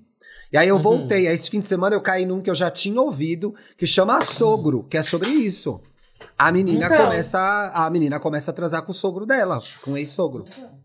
[0.51, 0.81] E aí eu Uhum.
[0.81, 3.87] voltei, aí esse fim de semana eu caí num que eu já tinha ouvido, que
[3.87, 5.79] chama Sogro, que é sobre isso.
[6.37, 6.97] A menina Então.
[7.05, 10.45] começa, a menina começa a transar com o sogro dela, com o ex-sogro.
[10.47, 10.80] Então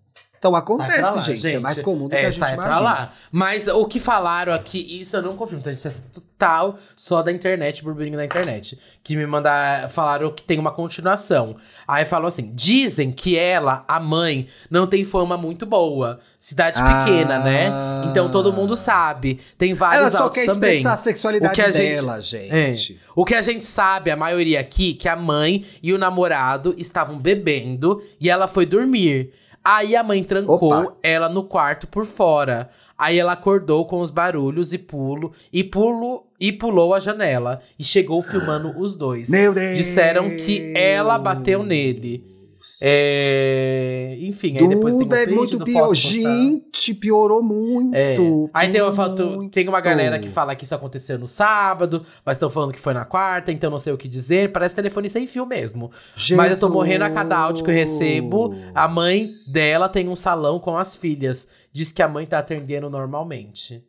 [0.50, 2.74] Pra acontece, lá, gente, é mais comum do que é, a gente sai imagina.
[2.76, 3.12] pra lá.
[3.34, 5.70] Mas o que falaram aqui, isso eu não confirmo, tá?
[5.70, 8.78] Isso é total só da internet, burburinho da internet.
[9.02, 11.56] Que me mandaram, falaram que tem uma continuação.
[11.88, 16.18] Aí falam assim: dizem que ela, a mãe, não tem fama muito boa.
[16.38, 17.04] Cidade Ah.
[17.04, 17.70] pequena, né?
[18.10, 19.40] Então todo mundo sabe.
[19.58, 20.70] Tem vários Ela só autos quer também.
[20.72, 23.00] expressar a sexualidade O que a gente- dela, gente.
[23.14, 27.18] O que a gente sabe, a maioria aqui, que a mãe e o namorado estavam
[27.18, 29.32] bebendo e ela foi dormir.
[29.68, 30.96] Aí a mãe trancou Opa.
[31.02, 32.70] ela no quarto por fora.
[32.96, 37.82] Aí ela acordou com os barulhos e pulo e pulo e pulou a janela e
[37.82, 39.28] chegou filmando os dois.
[39.28, 39.76] Meu Deus!
[39.76, 42.35] Disseram que ela bateu nele.
[42.82, 44.16] É...
[44.20, 45.94] Enfim, aí depois tem um é muito pior.
[45.94, 47.94] Gente, piorou muito.
[47.94, 48.16] É.
[48.52, 52.36] Aí tem uma, foto, tem uma galera que fala que isso aconteceu no sábado, mas
[52.36, 54.52] estão falando que foi na quarta, então não sei o que dizer.
[54.52, 55.90] Parece telefone sem fio mesmo.
[56.34, 58.54] Mas eu tô morrendo a cada áudio que eu recebo.
[58.74, 61.48] A mãe dela tem um salão com as filhas.
[61.72, 63.84] Diz que a mãe tá atendendo normalmente.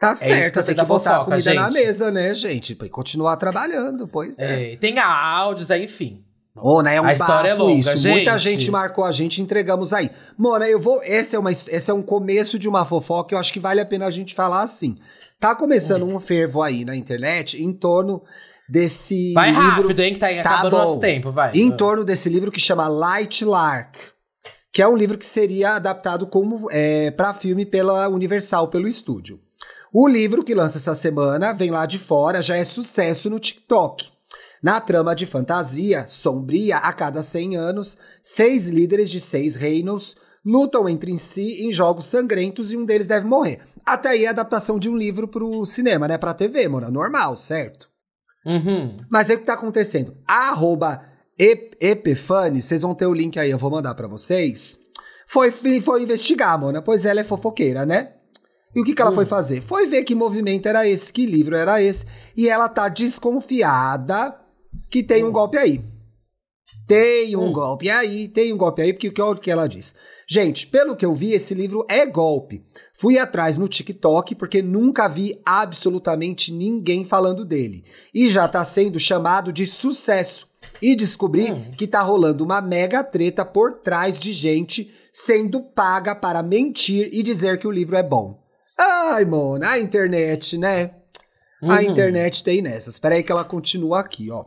[0.00, 1.74] Tá eu certo, tem que botar fofoca, a comida na gente.
[1.74, 2.74] mesa, né, gente?
[2.74, 4.72] Pra continuar trabalhando, pois é.
[4.72, 6.24] É, tem áudios, aí, enfim.
[6.54, 8.08] Mona, é um A história é longa, isso.
[8.08, 8.60] Muita gente.
[8.60, 10.10] gente marcou a gente, entregamos aí.
[10.36, 11.00] Mona, eu vou.
[11.04, 13.86] Esse é, uma, esse é um começo de uma fofoca, eu acho que vale a
[13.86, 14.96] pena a gente falar assim.
[15.38, 16.16] Tá começando Hum.
[16.16, 18.22] um fervo aí na internet em torno
[18.68, 19.32] desse.
[19.32, 20.84] Vai livro, rápido, hein, que tá Tá acabando o bom.
[20.84, 21.52] nosso tempo, vai.
[21.54, 23.96] Em torno desse livro que chama Light Lark.
[24.72, 29.40] Que é um livro que seria adaptado como é, para filme pela Universal, pelo estúdio.
[29.92, 34.08] O livro que lança essa semana vem lá de fora, já é sucesso no TikTok.
[34.62, 40.88] Na trama de fantasia sombria, a cada 100 anos, seis líderes de seis reinos lutam
[40.88, 43.60] entre si em jogos sangrentos e um deles deve morrer.
[43.84, 46.18] Até aí a adaptação de um livro pro cinema, né?
[46.18, 46.90] Pra TV, mano.
[46.90, 47.88] Normal, certo?
[48.46, 48.96] Uhum.
[49.10, 50.16] Mas aí o que tá acontecendo?
[50.26, 51.02] A arroba
[51.38, 54.78] Ep- Epifane, vocês vão ter o link aí, eu vou mandar pra vocês.
[55.26, 58.12] Foi, foi investigar, Mona, pois ela é fofoqueira, né?
[58.74, 59.60] E o que, que ela foi fazer?
[59.60, 62.06] Foi ver que movimento era esse, que livro era esse.
[62.36, 64.36] E ela tá desconfiada
[64.90, 65.80] que tem um golpe aí.
[66.86, 67.52] Tem um Hum.
[67.52, 69.94] golpe aí, tem um golpe aí, porque o que- olha o que ela diz.
[70.28, 72.64] Gente, pelo que eu vi, esse livro é golpe.
[72.94, 77.84] Fui atrás no TikTok porque nunca vi absolutamente ninguém falando dele.
[78.14, 80.48] E já tá sendo chamado de sucesso.
[80.80, 81.70] E descobri Hum.
[81.76, 87.22] que tá rolando uma mega treta por trás de gente sendo paga para mentir e
[87.22, 88.40] dizer que o livro é bom.
[88.78, 90.94] Ai, Mona, a internet, né?
[91.62, 91.80] A Uhum.
[91.82, 92.94] internet tem nessas.
[92.94, 94.44] Espera aí que ela continua aqui, ó.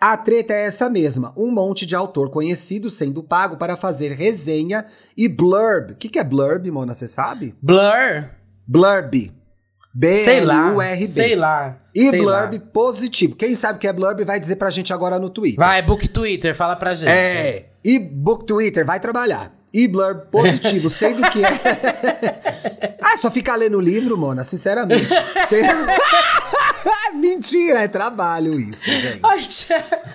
[0.00, 4.84] A treta é essa mesma, um monte de autor conhecido sendo pago para fazer resenha
[5.16, 5.92] e blurb.
[5.92, 7.54] O que, que é blurb, Mona, você sabe?
[7.62, 8.28] Blur?
[8.66, 9.32] Blurb.
[10.24, 10.68] Sei lá.
[10.68, 11.06] B-L-U-R-B.
[11.06, 11.78] Sei lá.
[11.94, 12.62] E sei blurb lá.
[12.72, 13.34] positivo.
[13.34, 15.58] Quem sabe o que é blurb vai dizer pra gente agora no Twitter.
[15.64, 17.08] Vai, book Twitter, fala pra gente.
[17.08, 17.70] É.
[17.82, 19.54] E book Twitter, vai trabalhar.
[19.72, 22.96] E blurb positivo, sendo que é.
[23.00, 25.06] ah, só ficar lendo o livro, Mona, sinceramente.
[25.38, 25.62] Você-
[27.14, 29.20] Mentira, é trabalho isso, gente.
[29.22, 29.40] Ai.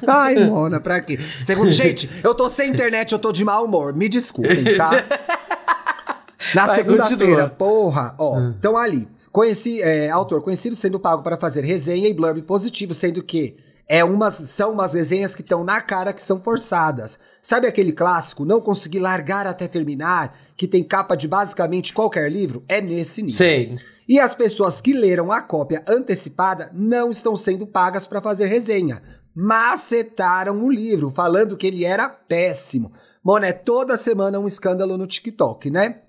[0.08, 1.20] Ai, Mona, pra quê?
[1.42, 3.94] Segundo, gente, eu tô sem internet, eu tô de mau humor.
[3.94, 4.92] Me desculpem, tá?
[6.56, 8.40] Na segunda-feira, porra, ó.
[8.40, 13.22] Então ali, conheci, é, autor conhecido sendo pago para fazer resenha e blurb positivo, sendo
[13.22, 13.56] que
[13.88, 17.20] é umas, são umas resenhas que estão na cara que são forçadas.
[17.42, 22.64] Sabe aquele clássico, não consegui largar até terminar, que tem capa de basicamente qualquer livro?
[22.68, 23.38] É nesse nível.
[23.38, 23.78] Sei.
[24.12, 29.02] E as pessoas que leram a cópia antecipada não estão sendo pagas para fazer resenha.
[29.34, 32.92] Macetaram o livro, falando que ele era péssimo.
[33.24, 36.02] Mano, é toda semana um escândalo no TikTok, né?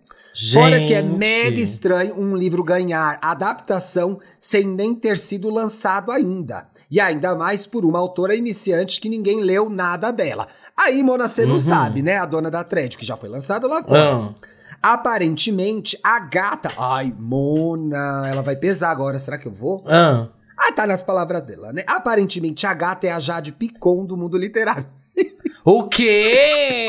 [0.52, 1.16] Fora que é Gente.
[1.16, 6.66] mega estranho um livro ganhar adaptação sem nem ter sido lançado ainda.
[6.90, 10.48] E ainda mais por uma autora iniciante que ninguém leu nada dela.
[10.76, 12.16] Aí, Mona, você não sabe, né?
[12.16, 14.12] A dona da thread, que já foi lançada lá fora.
[14.12, 14.34] Ah,
[14.82, 16.70] Aparentemente, a gata.
[16.76, 19.18] Ai, Mona, ela vai pesar agora.
[19.18, 19.84] Será que eu vou?
[19.88, 20.28] ah.
[20.64, 21.82] Ah, tá nas palavras dela, né?
[21.88, 24.86] Aparentemente, a gata é a Jade Picon do mundo literário.
[25.64, 26.86] O quê?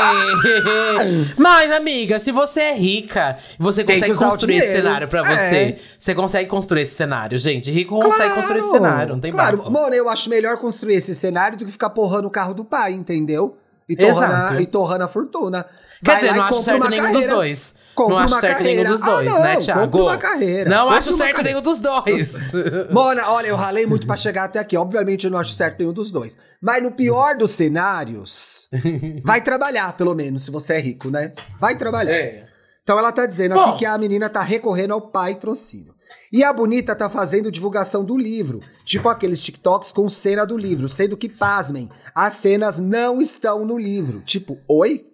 [1.38, 5.24] Mas, amiga, se você é rica você Tem consegue construir esse cenário pra É.
[5.24, 7.70] você, você consegue construir esse cenário, gente.
[7.70, 9.72] Rico consegue construir esse cenário, não tem Claro, bafo.
[9.72, 12.94] Mona, eu acho melhor construir esse cenário do que ficar porrando o carro do pai,
[12.94, 13.58] entendeu?
[13.88, 14.54] e torrando, Exato.
[14.56, 15.66] a, e torrando a fortuna.
[16.04, 17.36] Quer Vai dizer, não acho certo nenhum dos carreira.
[17.36, 17.76] dois.
[17.96, 18.90] Compra não acho certo nenhum carreira.
[18.90, 19.82] dos dois, Ah, né, não, Thiago?
[19.82, 20.70] compra uma carreira.
[20.70, 21.44] Não Compra acho certo carreira.
[21.50, 22.34] nenhum dos dois.
[22.92, 24.76] Mona, olha, eu ralei muito pra chegar até aqui.
[24.78, 26.38] Obviamente, eu não acho certo nenhum dos dois.
[26.62, 28.68] Mas no pior dos cenários,
[29.24, 31.34] vai trabalhar, pelo menos, se você é rico, né?
[31.60, 32.14] Vai trabalhar.
[32.14, 32.46] É.
[32.84, 33.62] Então ela tá dizendo Bom.
[33.62, 35.94] aqui que a menina tá recorrendo ao patrocínio.
[36.32, 40.90] E a bonita tá fazendo divulgação do livro, tipo aqueles TikToks com cena do livro,
[40.90, 44.20] sendo que, pasmem, as cenas não estão no livro.
[44.22, 45.06] Tipo, oi?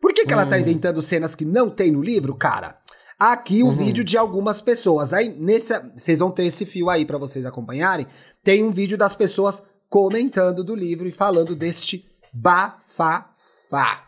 [0.00, 0.48] Por que, que ela Hum.
[0.48, 2.76] tá inventando cenas que não tem no livro, cara?
[3.18, 3.68] Aqui Uhum.
[3.70, 5.12] o vídeo de algumas pessoas.
[5.12, 8.06] Aí, nessa, vocês vão ter esse fio aí pra vocês acompanharem.
[8.44, 14.04] Tem um vídeo das pessoas comentando do livro e falando deste bafafá.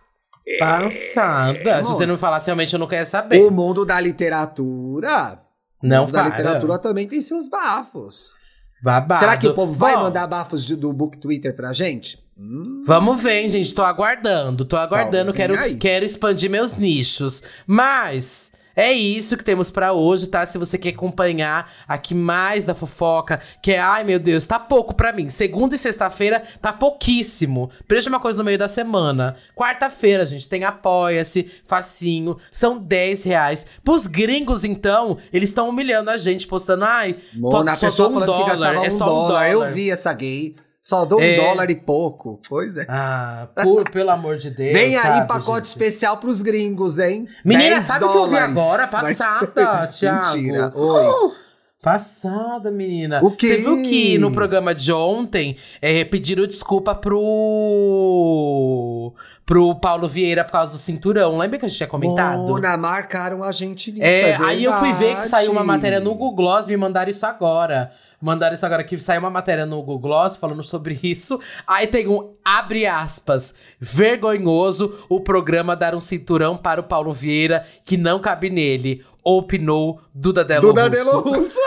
[0.58, 1.82] Passada.
[1.82, 3.42] Se você não falasse, realmente eu não queria saber.
[3.44, 5.40] O mundo da literatura.
[5.82, 6.36] Não o mundo da para.
[6.36, 8.34] literatura também tem seus bafos.
[8.82, 9.18] Babado.
[9.20, 12.18] Será que o povo vai Bom, mandar bafos de- do book Twitter pra gente?
[12.38, 13.74] Hum, Vamos ver, gente.
[13.74, 15.32] Tô aguardando, tô aguardando.
[15.32, 17.42] Quero, quero expandir meus nichos.
[17.66, 20.46] Mas é isso que temos pra hoje, tá?
[20.46, 24.94] Se você quer acompanhar aqui mais da fofoca, que é, ai meu Deus, tá pouco
[24.94, 25.28] pra mim.
[25.28, 27.70] Segunda e sexta-feira tá pouquíssimo.
[27.88, 29.34] Veja uma coisa no meio da semana.
[29.56, 32.36] Quarta-feira, gente, tem Apoia-se, facinho.
[32.52, 33.66] São 10 reais.
[33.82, 38.12] Pros gringos, então, eles estão humilhando a gente, postando, ai, Mona, a só pessoa um
[38.12, 39.40] falando que dólar, gastava é um só dólar.
[39.48, 39.72] um Eu dólar.
[39.72, 40.54] vi essa gay.
[40.88, 41.36] Só dou um É.
[41.36, 42.40] dólar e pouco.
[42.48, 42.86] Pois é.
[42.88, 44.72] Ah, por, pelo amor de Deus.
[44.72, 45.64] Vem aí sabe, pacote gente?
[45.66, 47.28] especial pros gringos, hein?
[47.44, 48.86] Menina, 10 sabe o que eu vi agora?
[48.86, 50.34] Passada, Thiago.
[50.34, 50.72] Mentira.
[50.74, 51.06] Oi.
[51.06, 51.32] Uh,
[51.82, 53.20] passada, menina.
[53.22, 53.48] O quê?
[53.48, 57.12] Você viu que no programa de ontem é, pediram desculpa pro.
[59.44, 61.36] pro Paulo Vieira por causa do cinturão.
[61.36, 62.38] Lembra que a gente tinha comentado?
[62.38, 64.04] Mona, marcaram a gente nisso.
[64.04, 67.10] é, é aí eu fui ver que saiu uma matéria no Google Gloss, me mandaram
[67.10, 67.92] isso agora.
[68.20, 71.40] Mandaram isso agora, que saiu uma matéria no Google Gloss falando sobre isso.
[71.66, 77.64] Aí tem um, abre aspas, vergonhoso o programa dar um cinturão para o Paulo Vieira
[77.84, 79.04] que não cabe nele.
[79.22, 80.90] Opinou Duda Delo Duda Russo.
[81.04, 81.60] Delo Russo.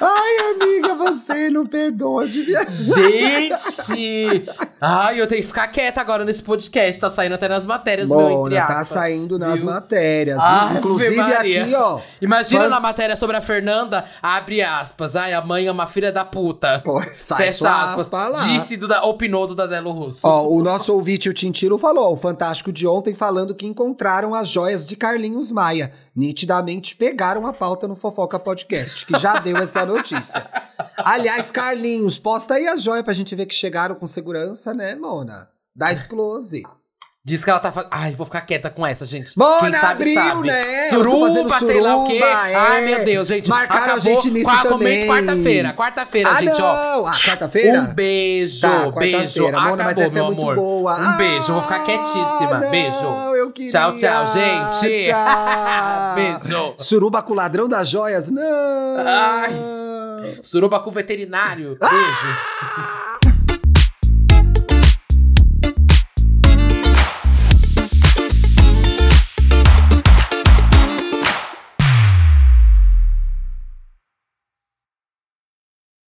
[0.00, 2.66] Ai, amiga, você não perdoa de viajar.
[2.68, 4.44] Gente!
[4.78, 7.00] Ai, eu tenho que ficar quieta agora nesse podcast.
[7.00, 8.88] Tá saindo até nas matérias, meu, entre Mona, tá aspas.
[8.88, 9.70] saindo nas viu?
[9.70, 10.38] matérias.
[10.42, 12.00] Ave Inclusive aqui, ó.
[12.20, 15.16] Imagina na matéria sobre a Fernanda, abre aspas.
[15.16, 16.80] Ai, a mãe é uma filha da puta.
[16.84, 18.00] Pô, sai Fecha aspas.
[18.06, 18.38] aspa lá.
[18.44, 20.26] Disse do, opinou do Dadelo Russo.
[20.26, 24.48] Ó, o nosso ouvinte, o Tintilo, falou, o Fantástico de ontem, falando que encontraram as
[24.48, 25.92] joias de Carlinhos Maia.
[26.16, 30.46] Nitidamente pegaram a pauta no Fofoca Podcast, que já deu essa notícia.
[30.96, 35.48] Aliás, Carlinhos, posta aí as joias pra gente ver que chegaram com segurança, né, Mona?
[35.74, 36.62] Dá esse close.
[37.22, 37.90] Diz que ela tá fazendo.
[37.92, 39.36] Ai, vou ficar quieta com essa, gente.
[39.36, 40.46] Mona, Quem sabe, abriu, sabe.
[40.46, 40.88] né?
[40.88, 42.12] Tão fazendo Suruba, sei lá o quê.
[42.20, 42.54] suruba, é.
[42.54, 43.48] Ai, meu Deus, gente.
[43.50, 45.08] Marcaram a gente nisso Qua- também.
[45.08, 45.72] Quarta-feira.
[45.74, 46.72] Quarta-feira, ah, gente, ó.
[47.00, 47.06] não!
[47.08, 47.80] Ah, quarta-feira?
[47.82, 49.42] Um beijo, Tá, beijo.
[49.42, 50.54] Mona, mas Acabou, é meu muito amor.
[50.56, 50.96] boa.
[50.98, 52.58] Um beijo, vou ficar Ah, quietíssima.
[52.60, 53.25] não, beijo.
[53.36, 53.70] Eu queria.
[53.70, 55.06] Tchau, tchau, gente.
[55.10, 56.14] Tchau.
[56.16, 56.74] Beijo.
[56.78, 58.30] Suruba com ladrão das joias?
[58.30, 58.42] Não.
[59.06, 59.52] Ai.
[60.42, 61.76] Suruba com veterinário.
[61.80, 62.96] Beijo.